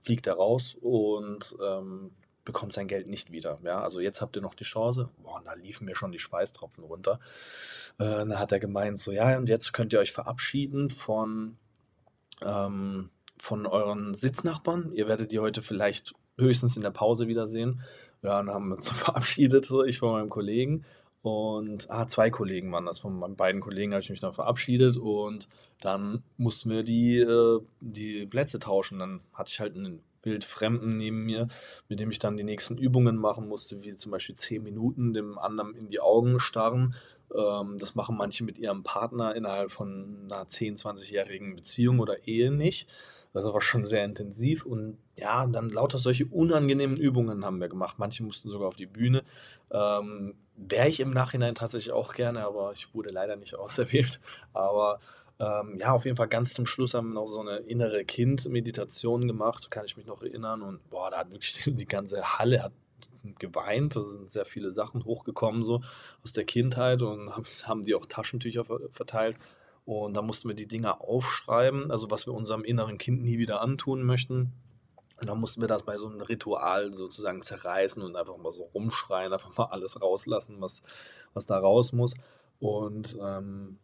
fliegt 0.03 0.27
er 0.27 0.35
raus 0.35 0.77
und 0.81 1.55
ähm, 1.65 2.11
bekommt 2.45 2.73
sein 2.73 2.89
Geld 2.89 3.07
nicht 3.07 3.31
wieder. 3.31 3.59
Ja, 3.63 3.83
also 3.83 4.01
jetzt 4.01 4.21
habt 4.21 4.37
ihr 4.37 4.43
noch 4.43 4.55
die 4.55 4.65
Chance. 4.65 5.11
Boah, 5.23 5.43
da 5.45 5.55
liefen 5.55 5.85
mir 5.85 5.97
schon 5.97 6.13
die 6.13 6.19
Schweißtropfen 6.19 6.85
runter. 6.85 7.21
Äh, 7.99 8.05
dann 8.05 8.39
hat 8.39 8.53
er 8.53 8.61
gemeint, 8.61 8.99
so 8.99 9.13
ja, 9.13 9.37
und 9.37 9.49
jetzt 9.49 9.73
könnt 9.73 9.93
ihr 9.93 9.99
euch 9.99 10.13
verabschieden 10.13 10.91
von, 10.91 11.57
ähm, 12.43 13.11
von 13.39 13.67
euren 13.67 14.15
Sitznachbarn. 14.15 14.93
Ihr 14.93 15.09
werdet 15.09 15.33
die 15.33 15.39
heute 15.39 15.63
vielleicht 15.63 16.15
höchstens 16.39 16.77
in 16.77 16.83
der 16.83 16.91
Pause 16.91 17.29
wiedersehen. 17.29 17.83
Ja, 18.23 18.39
dann 18.39 18.51
haben 18.51 18.69
wir 18.69 18.77
uns 18.77 18.89
verabschiedet, 18.91 19.67
so 19.67 19.85
ich 19.85 19.99
von 19.99 20.13
meinem 20.13 20.31
Kollegen. 20.31 20.85
Und 21.23 21.91
ah, 21.91 22.07
zwei 22.07 22.31
Kollegen 22.31 22.73
waren 22.73 22.87
das. 22.87 23.01
Von 23.01 23.19
meinen 23.19 23.37
beiden 23.37 23.61
Kollegen 23.61 23.93
habe 23.93 24.03
ich 24.03 24.11
mich 24.11 24.23
noch 24.23 24.35
verabschiedet 24.35 24.97
und 24.97 25.49
dann 25.81 26.23
mussten 26.39 26.71
wir 26.71 26.83
die, 26.83 27.19
äh, 27.19 27.61
die 27.81 28.27
Plätze 28.27 28.59
tauschen. 28.59 28.99
Dann 28.99 29.21
hatte 29.35 29.51
ich 29.51 29.61
halt 29.61 29.77
einen 29.77 30.03
Wildfremden 30.23 30.97
neben 30.97 31.25
mir, 31.25 31.49
mit 31.89 32.01
dem 32.01 32.11
ich 32.11 32.19
dann 32.19 32.37
die 32.37 32.45
nächsten 32.45 32.77
Übungen 32.77 33.17
machen 33.17 33.49
musste, 33.49 33.83
wie 33.83 33.97
zum 33.97 34.13
Beispiel 34.13 34.37
10 34.37 34.63
Minuten 34.63 35.13
dem 35.13 35.39
anderen 35.39 35.75
in 35.75 35.89
die 35.89 36.01
Augen 36.01 36.41
starren. 36.41 36.95
Ähm, 37.35 37.79
das 37.79 37.95
machen 37.95 38.17
manche 38.17 38.45
mit 38.45 38.59
ihrem 38.59 38.83
Partner 38.83 39.35
innerhalb 39.35 39.71
von 39.71 40.27
einer 40.31 40.49
10, 40.49 40.77
20-jährigen 40.77 41.57
Beziehung 41.57 42.01
oder 42.01 42.27
Ehe 42.27 42.51
nicht. 42.51 42.89
Das 43.33 43.45
war 43.45 43.61
schon 43.61 43.87
sehr 43.87 44.05
intensiv 44.05 44.67
und 44.67 44.99
ja, 45.17 45.47
dann 45.47 45.71
lauter 45.71 45.99
solche 45.99 46.27
unangenehmen 46.27 46.97
Übungen 46.97 47.45
haben 47.45 47.61
wir 47.61 47.69
gemacht. 47.69 47.97
Manche 47.99 48.25
mussten 48.25 48.49
sogar 48.49 48.69
auf 48.69 48.75
die 48.75 48.87
Bühne. 48.87 49.23
Ähm, 49.71 50.35
Wäre 50.57 50.89
ich 50.89 51.01
im 51.01 51.13
Nachhinein 51.13 51.55
tatsächlich 51.55 51.93
auch 51.93 52.13
gerne, 52.13 52.45
aber 52.45 52.73
ich 52.73 52.93
wurde 52.93 53.11
leider 53.11 53.37
nicht 53.37 53.55
auserwählt. 53.59 54.21
Aber 54.53 55.01
ähm, 55.41 55.79
ja, 55.79 55.93
auf 55.93 56.05
jeden 56.05 56.19
Fall 56.19 56.29
ganz 56.29 56.53
zum 56.53 56.67
Schluss 56.67 56.93
haben 56.93 57.09
wir 57.09 57.15
noch 57.15 57.27
so 57.27 57.41
eine 57.41 57.57
innere 57.57 58.05
Kind-Meditation 58.05 59.27
gemacht, 59.27 59.71
kann 59.71 59.87
ich 59.87 59.97
mich 59.97 60.05
noch 60.05 60.21
erinnern. 60.23 60.61
Und 60.61 60.89
boah, 60.91 61.11
da 61.11 61.19
hat 61.19 61.33
wirklich 61.33 61.63
die 61.67 61.87
ganze 61.87 62.39
Halle 62.39 62.63
hat 62.63 62.73
geweint. 63.39 63.97
Da 63.97 64.03
sind 64.03 64.29
sehr 64.29 64.45
viele 64.45 64.71
Sachen 64.71 65.05
hochgekommen, 65.05 65.65
so 65.65 65.81
aus 66.23 66.35
der 66.35 66.45
Kindheit 66.45 67.01
und 67.01 67.31
haben 67.65 67.85
die 67.85 67.95
auch 67.95 68.05
Taschentücher 68.05 68.67
verteilt. 68.93 69.39
Und 69.87 70.15
da 70.15 70.21
mussten 70.21 70.47
wir 70.47 70.55
die 70.55 70.69
Dinger 70.69 71.01
aufschreiben, 71.01 71.91
also 71.91 72.11
was 72.11 72.27
wir 72.27 72.35
unserem 72.35 72.63
inneren 72.63 72.99
Kind 72.99 73.23
nie 73.23 73.39
wieder 73.39 73.63
antun 73.63 74.03
möchten. 74.03 74.53
Und 75.21 75.27
dann 75.27 75.41
mussten 75.41 75.63
wir 75.63 75.69
das 75.69 75.85
bei 75.85 75.97
so 75.97 76.07
einem 76.07 76.21
Ritual 76.21 76.93
sozusagen 76.93 77.41
zerreißen 77.41 78.03
und 78.03 78.15
einfach 78.15 78.37
mal 78.37 78.53
so 78.53 78.65
rumschreien, 78.75 79.33
einfach 79.33 79.57
mal 79.57 79.67
alles 79.67 80.01
rauslassen, 80.01 80.57
was, 80.61 80.83
was 81.33 81.47
da 81.47 81.59
raus 81.59 81.93
muss. 81.93 82.15
Und 82.59 83.17
ähm, 83.23 83.79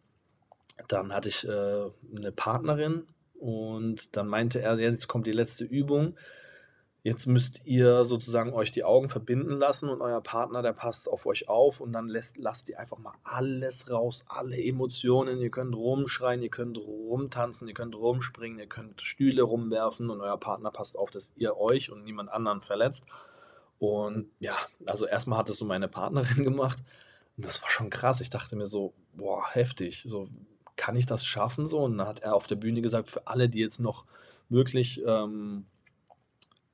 dann 0.89 1.13
hatte 1.13 1.29
ich 1.29 1.45
äh, 1.47 1.91
'ne 2.03 2.33
Partnerin 2.33 3.07
und 3.39 4.17
dann 4.17 4.29
meinte 4.29 4.61
er: 4.61 4.75
„Ja, 4.79 4.91
jetzt 4.91 5.09
kommt 5.09 5.27
die 5.27 5.33
letzte 5.33 5.65
Übung. 5.65 6.17
Jetzt 7.03 7.27
müsst 7.27 7.61
ihr 7.65 8.05
sozusagen 8.05 8.53
euch 8.53 8.73
die 8.73 8.83
Augen 8.83 9.09
verbinden 9.09 9.53
lassen 9.53 9.89
und 9.89 10.01
euer 10.03 10.21
Partner, 10.23 10.61
der 10.63 10.73
passt 10.73 11.09
auf 11.09 11.25
euch 11.27 11.49
auf 11.49 11.81
und 11.81 11.93
dann 11.93 12.09
lässt 12.09 12.37
lasst 12.37 12.69
ihr 12.69 12.81
einfach 12.81 12.99
mal 12.99 13.15
alles 13.23 13.89
raus, 13.91 14.25
alle 14.27 14.57
Emotionen. 14.61 15.41
Ihr 15.41 15.51
könnt 15.51 15.77
rumschreien, 15.77 16.43
ihr 16.43 16.51
könnt 16.51 16.79
rumtanzen, 16.79 17.69
ihr 17.69 17.75
könnt 17.75 17.95
rumspringen, 17.95 18.59
ihr 18.59 18.67
könnt 18.67 19.03
Stühle 19.03 19.43
rumwerfen 19.43 20.11
und 20.11 20.21
euer 20.21 20.39
Partner 20.39 20.73
passt 20.73 20.99
auf, 20.99 21.11
dass 21.13 21.33
ihr 21.37 21.57
euch 21.57 21.93
und 21.93 22.03
niemand 22.05 22.31
anderen 22.31 22.61
verletzt.“ 22.61 23.07
Und 23.79 24.31
ja, 24.41 24.57
also 24.87 25.07
erstmal 25.07 25.39
hat 25.39 25.49
das 25.49 25.59
so 25.59 25.65
meine 25.65 25.89
Partnerin 25.89 26.45
gemacht 26.45 26.79
und 27.37 27.47
das 27.47 27.63
war 27.63 27.71
schon 27.71 27.91
krass. 27.91 28.21
Ich 28.21 28.31
dachte 28.31 28.57
mir 28.57 28.67
so: 28.67 28.95
„Boah, 29.13 29.45
heftig.“ 29.55 30.05
So 30.07 30.29
kann 30.77 30.97
ich 30.97 31.07
das 31.07 31.25
schaffen 31.25 31.67
so? 31.67 31.81
Und 31.81 31.99
dann 31.99 32.07
hat 32.07 32.21
er 32.21 32.35
auf 32.35 32.47
der 32.47 32.57
Bühne 32.57 32.83
gesagt, 32.83 33.09
für 33.09 33.27
alle, 33.27 33.49
die 33.49 33.61
jetzt 33.61 33.81
noch 33.81 34.05
wirklich 34.49 35.03
ähm, 35.07 35.67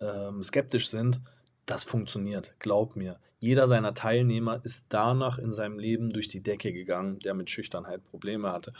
ähm, 0.00 0.42
skeptisch 0.42 0.88
sind, 0.88 1.20
das 1.66 1.84
funktioniert, 1.84 2.54
glaub 2.58 2.96
mir. 2.96 3.18
Jeder 3.38 3.66
seiner 3.66 3.94
Teilnehmer 3.94 4.60
ist 4.64 4.86
danach 4.88 5.38
in 5.38 5.50
seinem 5.52 5.78
Leben 5.78 6.10
durch 6.10 6.28
die 6.28 6.42
Decke 6.42 6.72
gegangen, 6.72 7.18
der 7.20 7.34
mit 7.34 7.50
Schüchternheit 7.50 8.04
Probleme 8.04 8.52
hatte. 8.52 8.72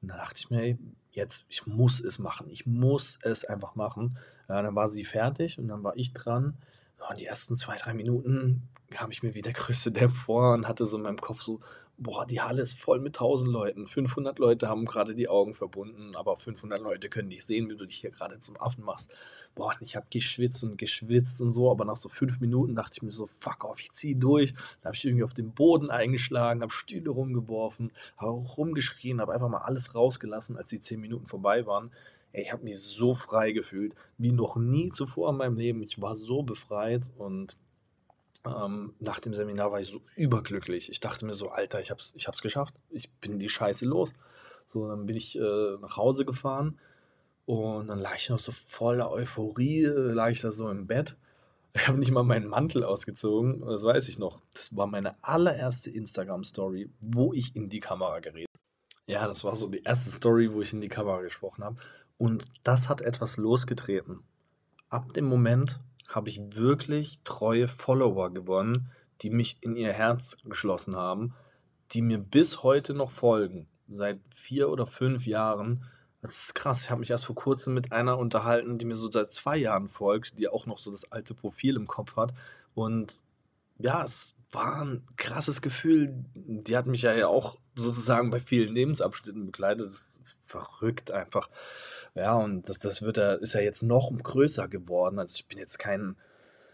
Und 0.00 0.08
dann 0.08 0.18
dachte 0.18 0.38
ich 0.38 0.50
mir, 0.50 0.62
ey, 0.62 0.78
jetzt, 1.12 1.44
ich 1.48 1.66
muss 1.66 2.00
es 2.00 2.18
machen, 2.18 2.48
ich 2.50 2.66
muss 2.66 3.18
es 3.22 3.44
einfach 3.44 3.74
machen. 3.74 4.18
Ja, 4.48 4.60
dann 4.60 4.74
war 4.74 4.88
sie 4.88 5.04
fertig 5.04 5.58
und 5.58 5.68
dann 5.68 5.82
war 5.82 5.96
ich 5.96 6.12
dran. 6.12 6.58
und 7.08 7.18
die 7.18 7.26
ersten 7.26 7.56
zwei, 7.56 7.76
drei 7.76 7.94
Minuten 7.94 8.68
kam 8.90 9.10
ich 9.10 9.22
mir 9.22 9.34
wie 9.34 9.42
der 9.42 9.52
größte 9.54 9.90
Depp 9.92 10.12
vor 10.12 10.54
und 10.54 10.68
hatte 10.68 10.84
so 10.84 10.96
in 10.96 11.02
meinem 11.02 11.20
Kopf 11.20 11.40
so, 11.40 11.60
boah, 12.02 12.26
die 12.26 12.40
Halle 12.40 12.62
ist 12.62 12.78
voll 12.78 13.00
mit 13.00 13.16
1000 13.16 13.50
Leuten. 13.50 13.86
500 13.86 14.38
Leute 14.38 14.68
haben 14.68 14.84
gerade 14.84 15.14
die 15.14 15.28
Augen 15.28 15.54
verbunden, 15.54 16.16
aber 16.16 16.36
500 16.36 16.80
Leute 16.80 17.08
können 17.08 17.30
dich 17.30 17.44
sehen, 17.44 17.68
wie 17.70 17.76
du 17.76 17.86
dich 17.86 17.96
hier 17.96 18.10
gerade 18.10 18.38
zum 18.38 18.60
Affen 18.60 18.84
machst. 18.84 19.10
Boah, 19.54 19.74
ich 19.80 19.96
habe 19.96 20.06
geschwitzt 20.10 20.64
und 20.64 20.78
geschwitzt 20.78 21.40
und 21.40 21.52
so, 21.52 21.70
aber 21.70 21.84
nach 21.84 21.96
so 21.96 22.08
fünf 22.08 22.40
Minuten 22.40 22.74
dachte 22.74 22.94
ich 22.96 23.02
mir 23.02 23.10
so, 23.10 23.26
fuck 23.26 23.64
off, 23.64 23.80
ich 23.80 23.92
zieh 23.92 24.14
durch. 24.14 24.52
Dann 24.52 24.86
habe 24.86 24.96
ich 24.96 25.04
irgendwie 25.04 25.24
auf 25.24 25.34
den 25.34 25.52
Boden 25.52 25.90
eingeschlagen, 25.90 26.62
habe 26.62 26.72
Stühle 26.72 27.10
rumgeworfen, 27.10 27.92
habe 28.16 28.32
rumgeschrien, 28.32 29.20
habe 29.20 29.34
einfach 29.34 29.48
mal 29.48 29.58
alles 29.58 29.94
rausgelassen, 29.94 30.56
als 30.56 30.70
die 30.70 30.80
zehn 30.80 31.00
Minuten 31.00 31.26
vorbei 31.26 31.66
waren. 31.66 31.90
Ich 32.32 32.50
habe 32.50 32.64
mich 32.64 32.80
so 32.80 33.14
frei 33.14 33.52
gefühlt, 33.52 33.94
wie 34.16 34.32
noch 34.32 34.56
nie 34.56 34.90
zuvor 34.90 35.30
in 35.30 35.36
meinem 35.36 35.56
Leben. 35.56 35.82
Ich 35.82 36.00
war 36.00 36.16
so 36.16 36.42
befreit 36.42 37.10
und 37.18 37.56
Ähm, 38.44 38.94
nach 38.98 39.20
dem 39.20 39.34
Seminar 39.34 39.72
war 39.72 39.80
ich 39.80 39.88
so 39.88 40.00
überglücklich. 40.16 40.90
Ich 40.90 41.00
dachte 41.00 41.24
mir 41.26 41.34
so: 41.34 41.50
„Alter, 41.50 41.80
ich 41.80 41.90
habe 41.90 42.00
es 42.00 42.12
ich 42.16 42.26
habe 42.26 42.36
es 42.36 42.42
geschafft. 42.42 42.74
Ich 42.90 43.10
bin 43.12 43.38
die 43.38 43.48
Scheiße 43.48 43.86
los.“ 43.86 44.12
So, 44.66 44.88
dann 44.88 45.06
bin 45.06 45.16
ich, 45.16 45.36
äh, 45.38 45.76
nach 45.80 45.96
Hause 45.96 46.24
gefahren 46.24 46.78
und 47.46 47.88
dann 47.88 47.98
lag 47.98 48.16
ich 48.16 48.30
noch 48.30 48.38
so 48.38 48.52
voller 48.52 49.10
Euphorie, 49.10 49.84
lag 49.86 50.30
ich 50.30 50.40
da 50.40 50.50
so 50.52 50.68
im 50.70 50.86
Bett. 50.86 51.16
Ich 51.74 51.88
habe 51.88 51.98
nicht 51.98 52.10
mal 52.10 52.22
meinen 52.22 52.48
Mantel 52.48 52.84
ausgezogen, 52.84 53.62
das 53.62 53.82
weiß 53.82 54.10
ich 54.10 54.18
noch. 54.18 54.42
Das 54.52 54.76
war 54.76 54.86
meine 54.86 55.14
allererste 55.24 55.90
Instagram-Story, 55.90 56.90
wo 57.00 57.32
ich 57.32 57.56
in 57.56 57.70
die 57.70 57.80
Kamera 57.80 58.20
geredet 58.20 58.52
ja, 59.06 59.26
das 59.26 59.44
war 59.44 59.56
so 59.56 59.68
die 59.68 59.82
erste 59.82 60.10
Story, 60.10 60.52
wo 60.52 60.62
ich 60.62 60.72
in 60.72 60.80
die 60.80 60.88
Kamera 60.88 61.22
gesprochen 61.22 61.64
habe. 61.64 61.76
Und 62.18 62.46
das 62.62 62.88
hat 62.88 63.00
etwas 63.00 63.36
losgetreten. 63.36 64.20
Ab 64.88 65.12
dem 65.14 65.24
Moment 65.24 65.80
habe 66.14 66.28
ich 66.28 66.40
wirklich 66.56 67.20
treue 67.24 67.68
Follower 67.68 68.30
gewonnen, 68.30 68.90
die 69.22 69.30
mich 69.30 69.58
in 69.60 69.76
ihr 69.76 69.92
Herz 69.92 70.36
geschlossen 70.44 70.96
haben, 70.96 71.34
die 71.92 72.02
mir 72.02 72.18
bis 72.18 72.62
heute 72.62 72.94
noch 72.94 73.10
folgen. 73.10 73.68
Seit 73.88 74.20
vier 74.34 74.70
oder 74.70 74.86
fünf 74.86 75.26
Jahren. 75.26 75.84
Das 76.22 76.44
ist 76.44 76.54
krass. 76.54 76.82
Ich 76.82 76.90
habe 76.90 77.00
mich 77.00 77.10
erst 77.10 77.26
vor 77.26 77.34
kurzem 77.34 77.74
mit 77.74 77.92
einer 77.92 78.18
unterhalten, 78.18 78.78
die 78.78 78.84
mir 78.84 78.96
so 78.96 79.10
seit 79.10 79.30
zwei 79.30 79.56
Jahren 79.56 79.88
folgt, 79.88 80.38
die 80.38 80.48
auch 80.48 80.66
noch 80.66 80.78
so 80.78 80.90
das 80.90 81.10
alte 81.10 81.34
Profil 81.34 81.76
im 81.76 81.86
Kopf 81.86 82.16
hat. 82.16 82.32
Und 82.74 83.22
ja, 83.78 84.04
es 84.04 84.34
war 84.50 84.82
ein 84.82 85.06
krasses 85.16 85.62
Gefühl. 85.62 86.24
Die 86.34 86.76
hat 86.76 86.86
mich 86.86 87.02
ja 87.02 87.26
auch 87.26 87.58
sozusagen 87.74 88.30
bei 88.30 88.40
vielen 88.40 88.74
Lebensabschnitten 88.74 89.46
begleitet. 89.46 89.86
Das 89.86 89.94
ist 89.94 90.20
verrückt 90.46 91.10
einfach. 91.10 91.48
Ja, 92.14 92.34
und 92.36 92.68
das, 92.68 92.78
das 92.78 93.02
wird 93.02 93.16
ja, 93.16 93.32
ist 93.34 93.54
ja 93.54 93.60
jetzt 93.60 93.82
noch 93.82 94.12
größer 94.12 94.68
geworden. 94.68 95.18
Also 95.18 95.34
ich 95.36 95.46
bin 95.48 95.58
jetzt 95.58 95.78
kein, 95.78 96.16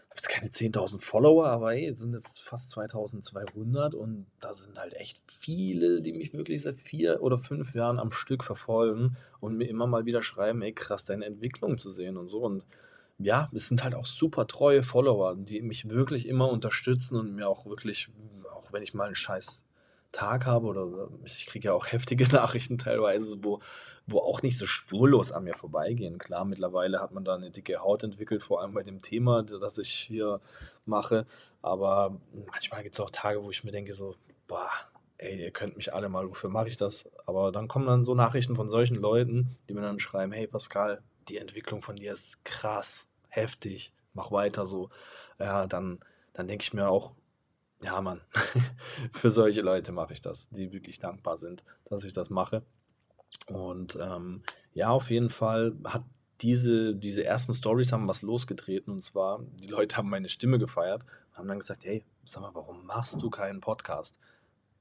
habe 0.09 0.15
jetzt 0.17 0.29
keine 0.29 0.49
10.000 0.49 0.99
Follower, 1.01 1.47
aber 1.47 1.71
hey, 1.71 1.93
sind 1.95 2.13
jetzt 2.13 2.41
fast 2.41 2.73
2.200 2.75 3.95
und 3.95 4.25
da 4.41 4.53
sind 4.53 4.77
halt 4.77 4.93
echt 4.95 5.21
viele, 5.27 6.01
die 6.01 6.13
mich 6.13 6.33
wirklich 6.33 6.61
seit 6.63 6.81
vier 6.81 7.21
oder 7.21 7.37
fünf 7.39 7.73
Jahren 7.73 7.99
am 7.99 8.11
Stück 8.11 8.43
verfolgen 8.43 9.15
und 9.39 9.55
mir 9.57 9.69
immer 9.69 9.87
mal 9.87 10.05
wieder 10.05 10.23
schreiben, 10.23 10.61
ey, 10.61 10.73
krass, 10.73 11.05
deine 11.05 11.25
Entwicklung 11.25 11.77
zu 11.77 11.89
sehen 11.91 12.17
und 12.17 12.27
so. 12.27 12.41
Und 12.41 12.65
ja, 13.17 13.49
es 13.53 13.67
sind 13.69 13.83
halt 13.83 13.95
auch 13.95 14.05
super 14.05 14.47
treue 14.47 14.83
Follower, 14.83 15.35
die 15.37 15.61
mich 15.61 15.89
wirklich 15.89 16.27
immer 16.27 16.49
unterstützen 16.49 17.15
und 17.17 17.35
mir 17.35 17.47
auch 17.47 17.65
wirklich, 17.65 18.09
auch 18.53 18.73
wenn 18.73 18.83
ich 18.83 18.93
mal 18.93 19.05
einen 19.07 19.15
scheiß 19.15 19.65
Tag 20.11 20.45
habe 20.45 20.67
oder 20.67 21.09
ich 21.25 21.45
kriege 21.45 21.67
ja 21.67 21.73
auch 21.73 21.87
heftige 21.87 22.27
Nachrichten 22.33 22.77
teilweise, 22.77 23.37
wo, 23.43 23.59
wo 24.07 24.19
auch 24.19 24.41
nicht 24.41 24.57
so 24.57 24.65
spurlos 24.65 25.31
an 25.31 25.43
mir 25.43 25.55
vorbeigehen. 25.55 26.17
Klar, 26.17 26.45
mittlerweile 26.45 26.99
hat 26.99 27.11
man 27.11 27.25
da 27.25 27.35
eine 27.35 27.51
dicke 27.51 27.79
Haut 27.79 28.03
entwickelt, 28.03 28.43
vor 28.43 28.61
allem 28.61 28.73
bei 28.73 28.83
dem 28.83 29.01
Thema, 29.01 29.43
das 29.43 29.77
ich 29.77 29.91
hier 29.91 30.41
mache. 30.85 31.25
Aber 31.61 32.19
manchmal 32.51 32.83
gibt 32.83 32.95
es 32.95 32.99
auch 32.99 33.11
Tage, 33.11 33.43
wo 33.43 33.51
ich 33.51 33.63
mir 33.63 33.71
denke, 33.71 33.93
so, 33.93 34.15
boah, 34.47 34.69
ey, 35.17 35.41
ihr 35.41 35.51
könnt 35.51 35.77
mich 35.77 35.93
alle 35.93 36.09
mal, 36.09 36.27
wofür 36.29 36.49
mache 36.49 36.69
ich 36.69 36.77
das? 36.77 37.09
Aber 37.25 37.51
dann 37.51 37.67
kommen 37.67 37.85
dann 37.87 38.03
so 38.03 38.15
Nachrichten 38.15 38.55
von 38.55 38.69
solchen 38.69 38.95
Leuten, 38.95 39.57
die 39.67 39.73
mir 39.73 39.81
dann 39.81 39.99
schreiben, 39.99 40.31
hey 40.31 40.47
Pascal, 40.47 41.01
die 41.27 41.37
Entwicklung 41.37 41.81
von 41.81 41.97
dir 41.97 42.13
ist 42.13 42.43
krass 42.45 43.05
heftig, 43.27 43.93
mach 44.13 44.31
weiter 44.31 44.65
so. 44.65 44.89
Ja, 45.37 45.67
dann, 45.67 45.99
dann 46.33 46.47
denke 46.47 46.63
ich 46.63 46.73
mir 46.73 46.89
auch, 46.89 47.13
ja, 47.81 48.01
Mann, 48.01 48.21
für 49.13 49.31
solche 49.31 49.61
Leute 49.61 49.91
mache 49.91 50.13
ich 50.13 50.21
das, 50.21 50.49
die 50.49 50.71
wirklich 50.71 50.99
dankbar 50.99 51.37
sind, 51.37 51.63
dass 51.85 52.03
ich 52.03 52.13
das 52.13 52.29
mache. 52.29 52.63
Und 53.47 53.97
ähm, 54.01 54.43
ja, 54.73 54.89
auf 54.89 55.09
jeden 55.09 55.29
Fall 55.29 55.75
hat 55.85 56.03
diese, 56.41 56.95
diese 56.95 57.23
ersten 57.23 57.53
Stories 57.53 57.91
haben 57.91 58.07
was 58.07 58.21
losgetreten 58.21 58.93
und 58.93 59.01
zwar, 59.01 59.41
die 59.61 59.67
Leute 59.67 59.97
haben 59.97 60.09
meine 60.09 60.29
Stimme 60.29 60.57
gefeiert 60.57 61.03
und 61.31 61.37
haben 61.37 61.47
dann 61.47 61.59
gesagt, 61.59 61.83
hey, 61.85 62.05
sag 62.23 62.41
mal, 62.41 62.53
warum 62.53 62.85
machst 62.85 63.21
du 63.21 63.29
keinen 63.29 63.59
Podcast? 63.59 64.17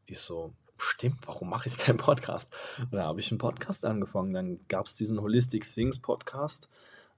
Ich 0.06 0.20
so, 0.20 0.54
stimmt, 0.78 1.26
warum 1.26 1.48
mache 1.50 1.68
ich 1.68 1.76
keinen 1.76 1.98
Podcast? 1.98 2.52
Und 2.78 2.94
da 2.94 3.04
habe 3.04 3.20
ich 3.20 3.30
einen 3.30 3.38
Podcast 3.38 3.84
angefangen. 3.84 4.32
Dann 4.32 4.60
gab 4.68 4.86
es 4.86 4.94
diesen 4.94 5.20
Holistic 5.20 5.68
Things 5.68 5.98
Podcast. 5.98 6.68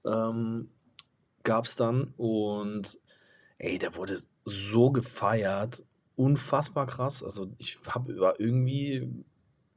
Ähm, 0.05 0.69
gab 1.43 1.65
es 1.65 1.75
dann 1.75 2.13
und 2.17 2.99
ey, 3.61 3.77
der 3.77 3.95
wurde 3.95 4.17
so 4.43 4.91
gefeiert, 4.91 5.83
unfassbar 6.15 6.87
krass. 6.87 7.23
Also 7.23 7.47
ich 7.59 7.77
habe 7.87 8.11
über 8.11 8.39
irgendwie, 8.39 9.23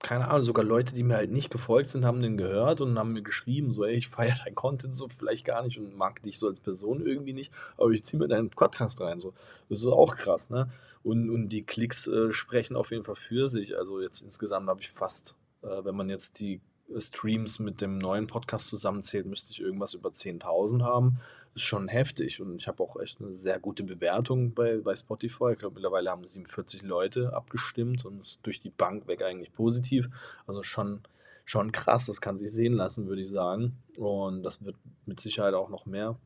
keine 0.01 0.29
Ahnung, 0.29 0.43
sogar 0.43 0.65
Leute, 0.65 0.95
die 0.95 1.03
mir 1.03 1.17
halt 1.17 1.31
nicht 1.31 1.51
gefolgt 1.51 1.91
sind, 1.91 2.05
haben 2.05 2.23
den 2.23 2.39
gehört 2.39 2.81
und 2.81 2.99
haben 2.99 3.13
mir 3.13 3.23
geschrieben, 3.23 3.75
so, 3.75 3.85
ey, 3.85 3.95
ich 3.95 4.09
feiere 4.09 4.37
dein 4.43 4.55
Content 4.55 4.95
so 4.95 5.09
vielleicht 5.09 5.45
gar 5.45 5.63
nicht 5.63 5.79
und 5.79 5.95
mag 5.97 6.23
dich 6.23 6.39
so 6.39 6.49
als 6.49 6.61
Person 6.61 7.07
irgendwie 7.07 7.35
nicht, 7.35 7.53
aber 7.77 7.91
ich 7.91 8.05
ziehe 8.05 8.19
mir 8.19 8.29
deinen 8.29 8.49
Podcast 8.49 9.03
rein. 9.03 9.21
So. 9.21 9.35
Das 9.69 9.81
ist 9.81 9.87
auch 9.87 10.17
krass, 10.17 10.49
ne? 10.49 10.71
Und, 11.03 11.29
und 11.29 11.51
die 11.51 11.65
Klicks 11.65 12.07
äh, 12.07 12.33
sprechen 12.33 12.77
auf 12.77 12.91
jeden 12.91 13.05
Fall 13.05 13.17
für 13.17 13.51
sich. 13.51 13.77
Also 13.77 14.01
jetzt 14.01 14.23
insgesamt 14.23 14.69
habe 14.69 14.81
ich 14.81 14.91
fast, 14.91 15.37
äh, 15.63 15.85
wenn 15.85 15.95
man 15.95 16.09
jetzt 16.09 16.41
die 16.41 16.63
Streams 16.99 17.59
mit 17.59 17.83
dem 17.83 17.99
neuen 17.99 18.27
Podcast 18.27 18.69
zusammenzählt, 18.69 19.27
müsste 19.27 19.53
ich 19.53 19.61
irgendwas 19.61 19.93
über 19.93 20.09
10.000 20.11 20.83
haben. 20.83 21.21
Ist 21.55 21.63
schon 21.63 21.89
heftig 21.89 22.41
und 22.41 22.57
ich 22.57 22.67
habe 22.67 22.83
auch 22.83 23.01
echt 23.01 23.21
eine 23.21 23.33
sehr 23.35 23.61
gute 23.61 23.85
Bewertung 23.85 24.55
bei, 24.55 24.79
bei 24.79 24.95
Spotify. 24.97 25.53
Ich 25.53 25.59
glaube, 25.59 25.75
mittlerweile 25.75 26.11
haben 26.11 26.27
47 26.27 26.83
Leute 26.83 27.33
abgestimmt 27.33 28.05
und 28.05 28.23
ist 28.23 28.41
durch 28.43 28.61
die 28.61 28.71
Bank 28.71 29.07
weg 29.07 29.23
eigentlich 29.23 29.53
positiv. 29.53 30.09
Also 30.47 30.65
schon, 30.65 31.01
schon 31.45 31.71
krass, 31.71 32.07
das 32.07 32.21
kann 32.21 32.37
sich 32.37 32.51
sehen 32.51 32.73
lassen, 32.73 33.07
würde 33.07 33.23
ich 33.23 33.31
sagen. 33.31 33.77
Und 33.97 34.43
das 34.43 34.65
wird 34.65 34.77
mit 35.07 35.21
Sicherheit 35.21 35.55
auch 35.55 35.69
noch 35.69 35.87
mehr. 35.87 36.17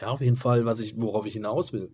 Ja, 0.00 0.08
auf 0.08 0.20
jeden 0.20 0.36
Fall, 0.36 0.64
was 0.66 0.80
ich, 0.80 1.00
worauf 1.00 1.24
ich 1.24 1.32
hinaus 1.32 1.72
will. 1.72 1.90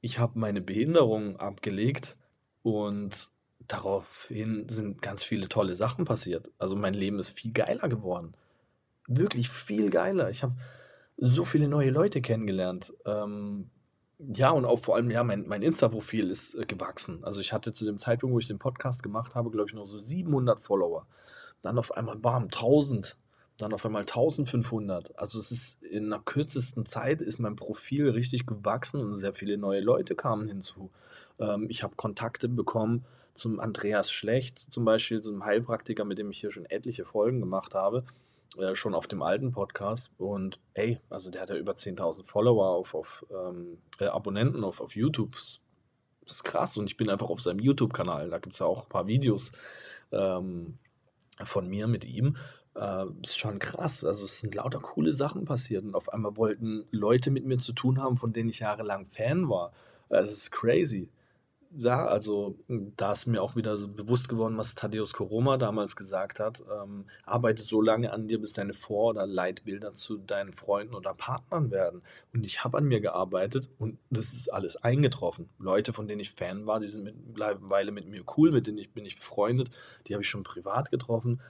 Ich 0.00 0.18
habe 0.18 0.38
meine 0.38 0.62
Behinderung 0.62 1.36
abgelegt 1.36 2.16
und 2.62 3.28
daraufhin 3.68 4.68
sind 4.68 5.02
ganz 5.02 5.22
viele 5.22 5.48
tolle 5.48 5.76
Sachen 5.76 6.04
passiert. 6.04 6.50
Also 6.58 6.74
mein 6.74 6.94
Leben 6.94 7.18
ist 7.18 7.30
viel 7.30 7.52
geiler 7.52 7.88
geworden. 7.88 8.34
Wirklich 9.06 9.48
viel 9.48 9.90
geiler. 9.90 10.30
Ich 10.30 10.42
habe 10.42 10.54
so 11.20 11.44
viele 11.44 11.68
neue 11.68 11.90
Leute 11.90 12.20
kennengelernt. 12.22 12.92
Ähm, 13.04 13.70
ja, 14.18 14.50
und 14.50 14.64
auch 14.64 14.78
vor 14.78 14.96
allem, 14.96 15.10
ja, 15.10 15.22
mein, 15.22 15.46
mein 15.46 15.62
Insta-Profil 15.62 16.30
ist 16.30 16.54
äh, 16.54 16.64
gewachsen. 16.64 17.24
Also 17.24 17.40
ich 17.40 17.52
hatte 17.52 17.72
zu 17.72 17.84
dem 17.84 17.98
Zeitpunkt, 17.98 18.34
wo 18.34 18.38
ich 18.38 18.48
den 18.48 18.58
Podcast 18.58 19.02
gemacht 19.02 19.34
habe, 19.34 19.50
glaube 19.50 19.68
ich, 19.68 19.74
noch 19.74 19.86
so 19.86 19.98
700 19.98 20.60
Follower. 20.60 21.06
Dann 21.62 21.78
auf 21.78 21.92
einmal, 21.92 22.16
bam, 22.16 22.44
1000. 22.44 23.16
Dann 23.58 23.74
auf 23.74 23.84
einmal 23.84 24.02
1500. 24.02 25.18
Also 25.18 25.38
es 25.38 25.50
ist 25.50 25.82
in 25.82 26.06
einer 26.06 26.22
kürzesten 26.22 26.86
Zeit 26.86 27.20
ist 27.20 27.38
mein 27.38 27.56
Profil 27.56 28.08
richtig 28.10 28.46
gewachsen 28.46 29.00
und 29.00 29.18
sehr 29.18 29.34
viele 29.34 29.58
neue 29.58 29.80
Leute 29.80 30.14
kamen 30.14 30.48
hinzu. 30.48 30.90
Ähm, 31.38 31.66
ich 31.68 31.82
habe 31.82 31.96
Kontakte 31.96 32.48
bekommen 32.48 33.04
zum 33.34 33.60
Andreas 33.60 34.10
Schlecht, 34.10 34.58
zum 34.58 34.84
Beispiel, 34.84 35.20
zum 35.20 35.44
Heilpraktiker, 35.44 36.04
mit 36.04 36.18
dem 36.18 36.30
ich 36.30 36.40
hier 36.40 36.50
schon 36.50 36.66
etliche 36.66 37.04
Folgen 37.04 37.40
gemacht 37.40 37.74
habe, 37.74 38.04
äh, 38.58 38.74
schon 38.74 38.94
auf 38.94 39.06
dem 39.06 39.22
alten 39.22 39.52
Podcast. 39.52 40.10
Und 40.18 40.58
ey, 40.74 41.00
also 41.08 41.30
der 41.30 41.42
hat 41.42 41.50
ja 41.50 41.56
über 41.56 41.72
10.000 41.72 42.26
Follower 42.26 42.66
auf, 42.66 42.94
auf 42.94 43.24
ähm, 43.30 43.78
äh, 43.98 44.06
Abonnenten 44.06 44.64
auf, 44.64 44.80
auf 44.80 44.96
YouTube. 44.96 45.34
Das 45.34 46.36
ist 46.36 46.44
krass. 46.44 46.76
Und 46.76 46.86
ich 46.86 46.96
bin 46.96 47.10
einfach 47.10 47.30
auf 47.30 47.40
seinem 47.40 47.60
YouTube-Kanal. 47.60 48.30
Da 48.30 48.38
gibt 48.38 48.54
es 48.54 48.58
ja 48.58 48.66
auch 48.66 48.84
ein 48.84 48.88
paar 48.88 49.06
Videos 49.06 49.52
ähm, 50.12 50.78
von 51.44 51.68
mir 51.68 51.86
mit 51.86 52.04
ihm. 52.04 52.36
Äh, 52.74 53.06
ist 53.22 53.38
schon 53.38 53.58
krass. 53.58 54.04
Also 54.04 54.24
es 54.24 54.40
sind 54.40 54.54
lauter 54.54 54.80
coole 54.80 55.14
Sachen 55.14 55.44
passiert. 55.44 55.84
Und 55.84 55.94
auf 55.94 56.12
einmal 56.12 56.36
wollten 56.36 56.86
Leute 56.90 57.30
mit 57.30 57.44
mir 57.46 57.58
zu 57.58 57.72
tun 57.72 58.02
haben, 58.02 58.16
von 58.16 58.32
denen 58.32 58.50
ich 58.50 58.60
jahrelang 58.60 59.06
Fan 59.06 59.48
war. 59.48 59.72
Es 60.08 60.32
ist 60.32 60.50
crazy 60.50 61.08
ja, 61.72 62.04
also 62.06 62.58
da 62.68 63.12
ist 63.12 63.26
mir 63.26 63.40
auch 63.42 63.54
wieder 63.54 63.76
so 63.76 63.86
bewusst 63.86 64.28
geworden, 64.28 64.56
was 64.58 64.74
Thaddeus 64.74 65.12
Koroma 65.12 65.56
damals 65.56 65.94
gesagt 65.94 66.40
hat. 66.40 66.62
Ähm, 66.70 67.06
arbeite 67.24 67.62
so 67.62 67.80
lange 67.80 68.12
an 68.12 68.26
dir, 68.26 68.40
bis 68.40 68.52
deine 68.52 68.74
Vor- 68.74 69.10
oder 69.10 69.26
Leitbilder 69.26 69.94
zu 69.94 70.18
deinen 70.18 70.52
Freunden 70.52 70.94
oder 70.94 71.14
Partnern 71.14 71.70
werden. 71.70 72.02
Und 72.32 72.44
ich 72.44 72.64
habe 72.64 72.78
an 72.78 72.86
mir 72.86 73.00
gearbeitet 73.00 73.70
und 73.78 73.98
das 74.10 74.32
ist 74.32 74.52
alles 74.52 74.76
eingetroffen. 74.76 75.48
Leute, 75.58 75.92
von 75.92 76.08
denen 76.08 76.20
ich 76.20 76.32
Fan 76.32 76.66
war, 76.66 76.80
die 76.80 76.88
sind 76.88 77.04
mittlerweile 77.04 77.92
mit 77.92 78.06
mir 78.06 78.24
cool, 78.36 78.50
mit 78.50 78.66
denen 78.66 78.78
ich 78.78 78.92
bin 78.92 79.04
ich 79.04 79.16
befreundet, 79.16 79.70
die 80.06 80.14
habe 80.14 80.22
ich 80.22 80.28
schon 80.28 80.42
privat 80.42 80.90
getroffen 80.90 81.40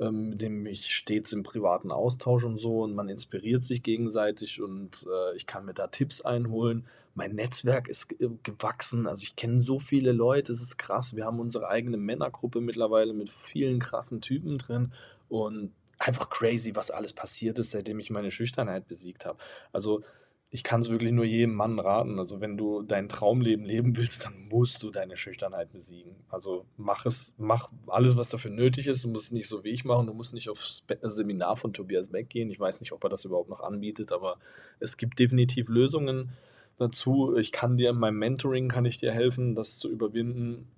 ähm, 0.00 0.30
mit 0.30 0.40
dem 0.40 0.64
ich 0.66 0.94
stets 0.94 1.32
im 1.32 1.42
privaten 1.42 1.90
Austausch 1.90 2.44
und 2.44 2.56
so 2.58 2.82
und 2.82 2.94
man 2.94 3.08
inspiriert 3.08 3.62
sich 3.62 3.82
gegenseitig 3.82 4.60
und 4.62 5.06
äh, 5.06 5.36
ich 5.36 5.46
kann 5.46 5.64
mir 5.64 5.74
da 5.74 5.88
Tipps 5.88 6.20
einholen. 6.20 6.86
Mein 7.14 7.34
Netzwerk 7.34 7.88
ist 7.88 8.14
gewachsen, 8.44 9.08
also 9.08 9.22
ich 9.22 9.34
kenne 9.34 9.60
so 9.60 9.80
viele 9.80 10.12
Leute, 10.12 10.52
es 10.52 10.62
ist 10.62 10.78
krass. 10.78 11.16
Wir 11.16 11.24
haben 11.24 11.40
unsere 11.40 11.68
eigene 11.68 11.96
Männergruppe 11.96 12.60
mittlerweile 12.60 13.12
mit 13.12 13.28
vielen 13.28 13.80
krassen 13.80 14.20
Typen 14.20 14.58
drin 14.58 14.92
und 15.28 15.72
einfach 15.98 16.30
crazy, 16.30 16.76
was 16.76 16.92
alles 16.92 17.12
passiert 17.12 17.58
ist, 17.58 17.72
seitdem 17.72 17.98
ich 17.98 18.10
meine 18.10 18.30
Schüchternheit 18.30 18.86
besiegt 18.86 19.26
habe. 19.26 19.38
Also 19.72 20.02
ich 20.50 20.64
kann 20.64 20.80
es 20.80 20.88
wirklich 20.88 21.12
nur 21.12 21.24
jedem 21.26 21.54
Mann 21.54 21.78
raten. 21.78 22.18
Also 22.18 22.40
wenn 22.40 22.56
du 22.56 22.82
dein 22.82 23.08
Traumleben 23.08 23.64
leben 23.66 23.96
willst, 23.96 24.24
dann 24.24 24.48
musst 24.48 24.82
du 24.82 24.90
deine 24.90 25.16
Schüchternheit 25.16 25.72
besiegen. 25.72 26.16
Also 26.28 26.64
mach 26.76 27.04
es, 27.04 27.34
mach 27.36 27.70
alles, 27.86 28.16
was 28.16 28.30
dafür 28.30 28.50
nötig 28.50 28.86
ist. 28.86 29.04
Du 29.04 29.08
musst 29.08 29.26
es 29.26 29.32
nicht 29.32 29.48
so 29.48 29.62
wie 29.62 29.68
ich 29.68 29.84
machen. 29.84 30.06
Du 30.06 30.14
musst 30.14 30.32
nicht 30.32 30.48
aufs 30.48 30.84
Seminar 31.02 31.56
von 31.56 31.74
Tobias 31.74 32.08
Beck 32.08 32.30
gehen. 32.30 32.50
Ich 32.50 32.58
weiß 32.58 32.80
nicht, 32.80 32.92
ob 32.92 33.04
er 33.04 33.10
das 33.10 33.26
überhaupt 33.26 33.50
noch 33.50 33.60
anbietet, 33.60 34.10
aber 34.10 34.38
es 34.80 34.96
gibt 34.96 35.18
definitiv 35.18 35.68
Lösungen. 35.68 36.32
dazu. 36.78 37.36
Ich 37.36 37.52
kann 37.52 37.76
dir 37.76 37.90
in 37.90 37.98
meinem 37.98 38.18
Mentoring 38.18 38.68
kann 38.68 38.84
ich 38.84 38.98
dir 38.98 39.12
helfen, 39.12 39.54
das 39.54 39.78
zu 39.78 39.90
überwinden. 39.90 40.68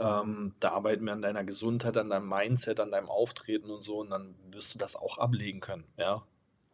Ähm, 0.00 0.54
da 0.60 0.72
arbeiten 0.72 1.04
wir 1.04 1.12
an 1.12 1.22
deiner 1.22 1.44
Gesundheit, 1.44 1.96
an 1.96 2.10
deinem 2.10 2.28
Mindset, 2.28 2.80
an 2.80 2.90
deinem 2.90 3.08
Auftreten 3.08 3.70
und 3.70 3.82
so 3.82 4.00
und 4.00 4.10
dann 4.10 4.34
wirst 4.50 4.74
du 4.74 4.78
das 4.78 4.96
auch 4.96 5.18
ablegen 5.18 5.60
können, 5.60 5.84
ja. 5.98 6.24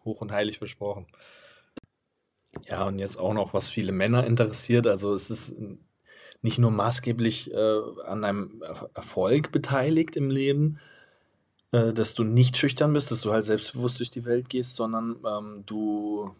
Hoch 0.04 0.20
und 0.20 0.32
heilig 0.32 0.58
versprochen. 0.58 1.06
Ja, 2.66 2.86
und 2.86 2.98
jetzt 2.98 3.18
auch 3.18 3.34
noch, 3.34 3.54
was 3.54 3.68
viele 3.68 3.92
Männer 3.92 4.26
interessiert. 4.26 4.86
Also 4.86 5.14
es 5.14 5.30
ist 5.30 5.54
nicht 6.42 6.58
nur 6.58 6.70
maßgeblich 6.70 7.52
äh, 7.52 7.80
an 8.04 8.22
deinem 8.22 8.62
Erfolg 8.94 9.52
beteiligt 9.52 10.16
im 10.16 10.30
Leben, 10.30 10.78
äh, 11.72 11.92
dass 11.92 12.14
du 12.14 12.24
nicht 12.24 12.56
schüchtern 12.56 12.92
bist, 12.92 13.10
dass 13.10 13.20
du 13.20 13.32
halt 13.32 13.44
selbstbewusst 13.44 13.98
durch 13.98 14.10
die 14.10 14.24
Welt 14.24 14.48
gehst, 14.48 14.76
sondern 14.76 15.16
ähm, 15.26 15.62
du 15.66 16.34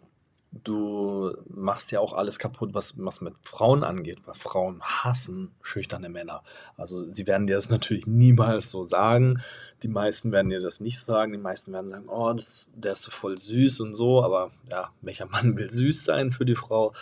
du 0.51 1.35
machst 1.47 1.91
ja 1.91 1.99
auch 1.99 2.13
alles 2.13 2.39
kaputt, 2.39 2.73
was, 2.73 2.93
was 2.97 3.21
mit 3.21 3.35
Frauen 3.43 3.83
angeht, 3.83 4.19
weil 4.25 4.35
Frauen 4.35 4.81
hassen 4.81 5.51
schüchterne 5.61 6.09
Männer. 6.09 6.43
Also 6.75 7.11
sie 7.11 7.27
werden 7.27 7.47
dir 7.47 7.55
das 7.55 7.69
natürlich 7.69 8.07
niemals 8.07 8.71
so 8.71 8.83
sagen. 8.83 9.41
Die 9.83 9.87
meisten 9.87 10.31
werden 10.31 10.49
dir 10.49 10.59
das 10.59 10.79
nicht 10.79 10.99
sagen. 10.99 11.31
Die 11.31 11.37
meisten 11.37 11.71
werden 11.71 11.89
sagen, 11.89 12.09
oh, 12.09 12.33
das, 12.33 12.67
der 12.73 12.93
ist 12.93 13.03
so 13.03 13.11
voll 13.11 13.37
süß 13.37 13.79
und 13.81 13.93
so. 13.93 14.23
Aber 14.23 14.51
ja, 14.69 14.89
welcher 15.01 15.27
Mann 15.27 15.55
will 15.57 15.69
süß 15.69 16.03
sein 16.03 16.31
für 16.31 16.45
die 16.45 16.55
Frau? 16.55 16.93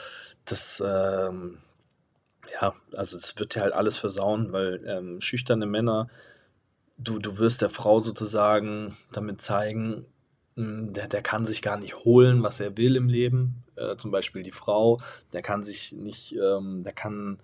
Das, 0.45 0.83
ähm, 0.85 1.57
ja, 2.61 2.73
also 2.93 3.17
es 3.17 3.37
wird 3.37 3.55
dir 3.55 3.61
halt 3.61 3.73
alles 3.73 3.97
versauen, 3.97 4.51
weil 4.51 4.83
ähm, 4.85 5.21
schüchterne 5.21 5.65
Männer, 5.65 6.09
du, 6.97 7.19
du 7.19 7.37
wirst 7.37 7.61
der 7.61 7.69
Frau 7.69 7.99
sozusagen 7.99 8.97
damit 9.11 9.41
zeigen, 9.41 10.05
der, 10.57 11.07
der 11.07 11.21
kann 11.21 11.45
sich 11.45 11.61
gar 11.61 11.77
nicht 11.77 12.03
holen, 12.03 12.41
was 12.41 12.59
er 12.59 12.77
will 12.77 12.95
im 12.95 13.09
Leben. 13.09 13.63
Äh, 13.75 13.95
zum 13.97 14.09
Beispiel 14.09 14.41
die 14.41 14.51
Frau, 14.51 14.99
der 15.31 15.43
kann 15.43 15.63
sich 15.63 15.91
nicht, 15.93 16.33
ähm, 16.33 16.83
der 16.83 16.93
kann, 16.93 17.39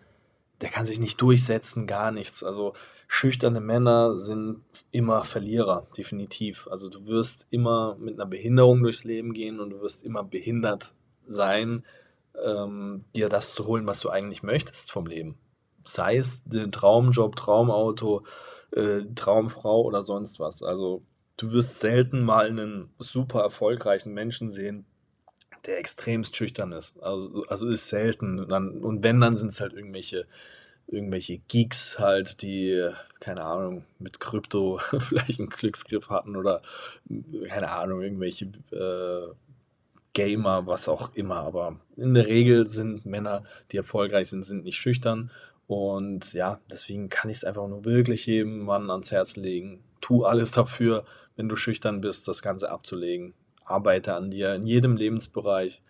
der 0.62 0.70
kann 0.70 0.88
sich 0.88 1.00
nicht 1.00 1.22
durchsetzen, 1.22 1.86
gar 1.86 2.12
nichts. 2.12 2.43
Also 2.43 2.74
schüchterne 3.08 3.60
Männer 3.60 4.15
sind 4.15 4.63
immer 4.89 5.25
Verlierer, 5.25 5.86
definitiv. 5.96 6.67
Also 6.72 6.89
du 6.89 7.05
wirst 7.05 7.46
immer 7.51 7.96
mit 8.00 8.15
einer 8.15 8.25
Behinderung 8.25 8.82
durchs 8.82 9.03
Leben 9.03 9.34
gehen 9.34 9.60
und 9.60 9.70
du 9.70 9.82
wirst 9.82 10.03
immer 10.03 10.24
behindert 10.24 10.93
sein, 11.27 11.86
ähm, 12.43 13.05
dir 13.15 13.29
das 13.29 13.53
zu 13.53 13.67
holen, 13.67 13.86
was 13.86 14.00
du 14.00 14.10
eigentlich 14.10 14.41
möchtest 14.41 14.91
vom 14.91 15.05
Leben. 15.05 15.38
Sei 15.86 16.17
es 16.17 16.43
den 16.46 16.72
Traumjob, 16.72 17.36
Traumauto, 17.36 18.24
äh, 18.72 19.01
Traumfrau 19.13 19.84
oder 19.84 20.01
sonst 20.01 20.39
was. 20.39 20.63
Also 20.63 21.03
du 21.38 21.52
wirst 21.52 21.80
selten 21.80 22.22
mal 22.22 22.48
einen 22.48 22.90
super 23.00 23.42
erfolgreichen 23.42 24.13
Menschen 24.13 24.50
sehen, 24.50 24.86
der 25.66 25.80
extremst 25.80 26.36
schüchtern 26.36 26.72
ist. 26.72 27.02
Also, 27.02 27.46
also 27.48 27.68
ist 27.68 27.88
selten. 27.88 28.40
Und, 28.40 28.50
dann, 28.50 28.82
und 28.82 29.04
wenn, 29.04 29.22
dann 29.22 29.36
sind 29.36 29.50
es 29.50 29.62
halt 29.62 29.74
irgendwelche, 29.74 30.25
irgendwelche 30.88 31.40
Geeks 31.40 32.00
halt, 32.00 32.42
die, 32.42 32.90
keine 33.20 33.44
Ahnung, 33.44 33.86
mit 34.00 34.20
Krypto 34.20 34.80
vielleicht 35.00 35.40
einen 35.40 35.50
Glücksgriff 35.50 36.10
hatten 36.10 36.36
oder, 36.36 36.62
keine 37.48 37.72
Ahnung, 37.72 38.02
irgendwelche 38.02 38.46
äh, 38.72 39.34
Gamer, 40.13 40.68
was 40.68 40.90
auch 40.90 41.13
immer. 41.16 41.38
Aber 41.38 41.78
in 41.96 42.13
der 42.13 42.28
Regel 42.28 42.70
sind 42.70 43.06
Männer, 43.06 43.44
die 43.72 43.78
erfolgreich 43.78 44.30
sind, 44.30 44.44
sind 44.44 44.63
nicht 44.63 44.78
schüchtern. 44.78 45.32
Und 45.66 46.34
ja, 46.34 46.60
deswegen 46.70 47.10
kann 47.10 47.32
ich 47.32 47.38
es 47.38 47.46
einfach 47.46 47.68
nur 47.68 47.86
wirklich 47.86 48.25
jedem 48.25 48.60
Mann 48.60 48.92
ans 48.92 49.12
Herz 49.12 49.38
legen. 49.38 49.84
Tu 50.02 50.25
alles 50.25 50.52
dafür, 50.52 51.06
wenn 51.36 51.50
du 51.50 51.56
schüchtern 51.56 52.02
bist, 52.02 52.28
das 52.28 52.42
Ganze 52.42 52.72
abzulegen. 52.72 53.34
Arbeite 53.66 54.16
an 54.16 54.32
dir 54.32 54.56
in 54.56 54.63
jedem 54.63 54.98
Lebensbereich. 54.98 55.82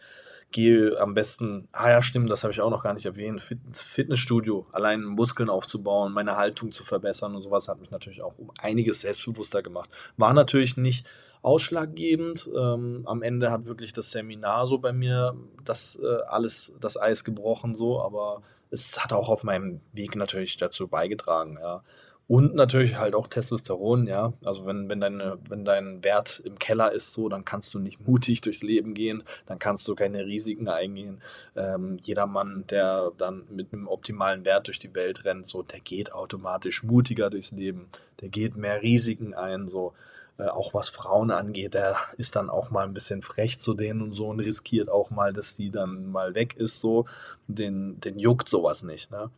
Gehe 0.51 0.99
am 0.99 1.15
besten, 1.15 1.67
ah 1.71 1.89
ja, 1.89 2.03
stimmt, 2.03 2.29
das 2.29 2.43
habe 2.43 2.53
ich 2.53 2.61
auch 2.61 2.69
noch 2.69 2.83
gar 2.83 2.93
nicht 2.93 3.07
erwähnt, 3.07 3.41
Fitnessstudio, 3.73 4.67
allein 4.71 5.03
Muskeln 5.03 5.49
aufzubauen, 5.49 6.13
meine 6.13 6.37
Haltung 6.37 6.71
zu 6.71 6.83
verbessern 6.83 7.33
und 7.35 7.41
sowas 7.41 7.67
hat 7.67 7.79
mich 7.79 7.89
natürlich 7.89 8.21
auch 8.21 8.37
um 8.37 8.51
einiges 8.59 9.01
selbstbewusster 9.01 9.63
gemacht. 9.63 9.89
War 10.15 10.31
natürlich 10.35 10.77
nicht 10.77 11.07
ausschlaggebend. 11.43 12.49
Ähm, 12.55 13.03
am 13.05 13.21
Ende 13.21 13.51
hat 13.51 13.65
wirklich 13.65 13.93
das 13.93 14.11
Seminar 14.11 14.65
so 14.65 14.79
bei 14.79 14.93
mir 14.93 15.35
das 15.63 15.99
äh, 16.01 16.21
alles, 16.27 16.73
das 16.79 16.97
Eis 16.97 17.23
gebrochen, 17.23 17.75
so, 17.75 18.01
aber 18.01 18.41
es 18.71 19.03
hat 19.03 19.13
auch 19.13 19.29
auf 19.29 19.43
meinem 19.43 19.81
Weg 19.91 20.15
natürlich 20.15 20.57
dazu 20.57 20.87
beigetragen, 20.87 21.57
ja. 21.61 21.83
Und 22.27 22.55
natürlich 22.55 22.95
halt 22.97 23.15
auch 23.15 23.27
Testosteron, 23.27 24.07
ja. 24.07 24.33
Also 24.45 24.65
wenn, 24.65 24.89
wenn, 24.89 25.01
deine, 25.01 25.37
wenn 25.49 25.65
dein 25.65 26.03
Wert 26.03 26.41
im 26.45 26.57
Keller 26.57 26.91
ist, 26.91 27.11
so, 27.11 27.27
dann 27.27 27.43
kannst 27.43 27.73
du 27.73 27.79
nicht 27.79 27.99
mutig 28.07 28.41
durchs 28.41 28.63
Leben 28.63 28.93
gehen, 28.93 29.23
dann 29.45 29.59
kannst 29.59 29.87
du 29.87 29.95
keine 29.95 30.25
Risiken 30.25 30.69
eingehen. 30.69 31.21
Ähm, 31.55 31.99
jeder 32.01 32.25
Mann, 32.25 32.65
der 32.69 33.11
dann 33.17 33.43
mit 33.49 33.73
einem 33.73 33.87
optimalen 33.87 34.45
Wert 34.45 34.67
durch 34.67 34.79
die 34.79 34.93
Welt 34.95 35.25
rennt, 35.25 35.47
so, 35.47 35.63
der 35.63 35.81
geht 35.81 36.13
automatisch 36.13 36.83
mutiger 36.83 37.29
durchs 37.29 37.51
Leben, 37.51 37.89
der 38.21 38.29
geht 38.29 38.55
mehr 38.55 38.81
Risiken 38.81 39.33
ein, 39.33 39.67
so. 39.67 39.93
Äh, 40.37 40.47
auch 40.47 40.73
was 40.73 40.89
Frauen 40.89 41.29
angeht, 41.29 41.75
der 41.75 41.95
ist 42.17 42.35
dann 42.35 42.49
auch 42.49 42.71
mal 42.71 42.85
ein 42.85 42.93
bisschen 42.93 43.21
frech 43.21 43.59
zu 43.59 43.75
denen 43.75 44.01
und 44.01 44.13
so 44.13 44.29
und 44.29 44.39
riskiert 44.39 44.89
auch 44.89 45.11
mal, 45.11 45.31
dass 45.31 45.55
die 45.55 45.69
dann 45.69 46.11
mal 46.11 46.33
weg 46.33 46.55
ist, 46.55 46.79
so. 46.79 47.05
Den, 47.47 47.99
den 47.99 48.17
juckt 48.17 48.49
sowas 48.49 48.81
nicht, 48.83 49.11
ne? 49.11 49.29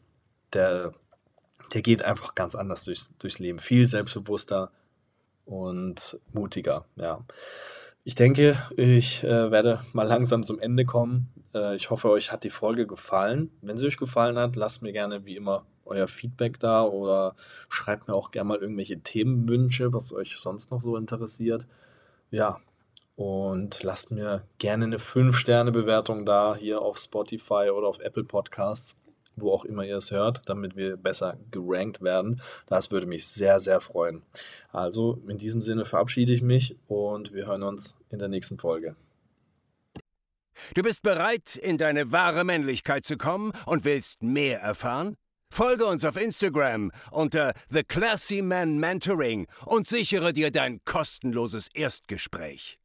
Der, 0.54 0.94
der 1.74 1.82
geht 1.82 2.04
einfach 2.04 2.36
ganz 2.36 2.56
anders 2.56 2.84
durchs, 2.84 3.10
durchs 3.20 3.40
Leben. 3.40 3.60
Viel 3.60 3.86
selbstbewusster 3.86 4.72
und 5.46 6.20
mutiger, 6.34 6.86
ja. 6.96 7.24
Ich 8.04 8.14
denke, 8.14 8.62
ich 8.78 9.24
äh, 9.24 9.50
werde 9.50 9.82
mal 9.94 10.04
langsam 10.04 10.44
zum 10.44 10.60
Ende 10.60 10.86
kommen. 10.86 11.34
Äh, 11.56 11.76
ich 11.76 11.90
hoffe, 11.90 12.10
euch 12.10 12.32
hat 12.32 12.44
die 12.44 12.52
Folge 12.52 12.86
gefallen. 12.86 13.50
Wenn 13.62 13.80
sie 13.80 13.88
euch 13.88 13.98
gefallen 13.98 14.38
hat, 14.38 14.56
lasst 14.56 14.84
mir 14.84 14.92
gerne 14.94 15.26
wie 15.26 15.36
immer 15.36 15.66
euer 15.86 16.08
Feedback 16.08 16.60
da 16.60 16.84
oder 16.84 17.36
schreibt 17.68 18.08
mir 18.08 18.14
auch 18.14 18.30
gerne 18.30 18.50
mal 18.50 18.58
irgendwelche 18.60 19.00
Themenwünsche, 19.00 19.92
was 19.92 20.14
euch 20.14 20.38
sonst 20.38 20.70
noch 20.70 20.82
so 20.82 20.98
interessiert. 20.98 21.68
Ja, 22.30 22.60
und 23.16 23.82
lasst 23.82 24.12
mir 24.12 24.44
gerne 24.58 24.86
eine 24.86 24.98
5-Sterne-Bewertung 24.98 26.26
da 26.26 26.56
hier 26.56 26.82
auf 26.82 26.98
Spotify 26.98 27.72
oder 27.74 27.88
auf 27.88 28.00
Apple 28.00 28.26
Podcasts 28.26 28.96
wo 29.36 29.52
auch 29.52 29.66
immer 29.66 29.84
ihr 29.86 29.98
es 29.98 30.12
hört, 30.12 30.42
damit 30.46 30.76
wir 30.76 30.98
besser 30.98 31.38
gerankt 31.52 32.02
werden. 32.02 32.42
Das 32.68 32.92
würde 32.92 33.06
mich 33.06 33.28
sehr, 33.28 33.60
sehr 33.60 33.82
freuen. 33.82 34.22
Also 34.72 35.22
in 35.28 35.38
diesem 35.38 35.62
Sinne 35.62 35.86
verabschiede 35.86 36.34
ich 36.34 36.42
mich 36.42 36.76
und 36.88 37.34
wir 37.34 37.48
hören 37.48 37.64
uns 37.64 37.96
in 38.10 38.20
der 38.20 38.28
nächsten 38.28 38.58
Folge. 38.58 38.96
Du 40.74 40.82
bist 40.82 41.04
bereit, 41.04 41.58
in 41.58 41.78
deine 41.78 42.12
wahre 42.12 42.44
Männlichkeit 42.44 43.06
zu 43.06 43.18
kommen 43.18 43.52
und 43.66 43.84
willst 43.84 44.24
mehr 44.24 44.62
erfahren? 44.62 45.16
Folge 45.52 45.86
uns 45.86 46.04
auf 46.04 46.18
Instagram 46.18 46.92
unter 47.12 47.54
The 47.70 47.84
Classy 47.84 48.42
Man 48.42 48.78
Mentoring 48.78 49.48
und 49.66 49.88
sichere 49.88 50.34
dir 50.34 50.52
dein 50.52 50.80
kostenloses 50.86 51.70
Erstgespräch. 51.74 52.80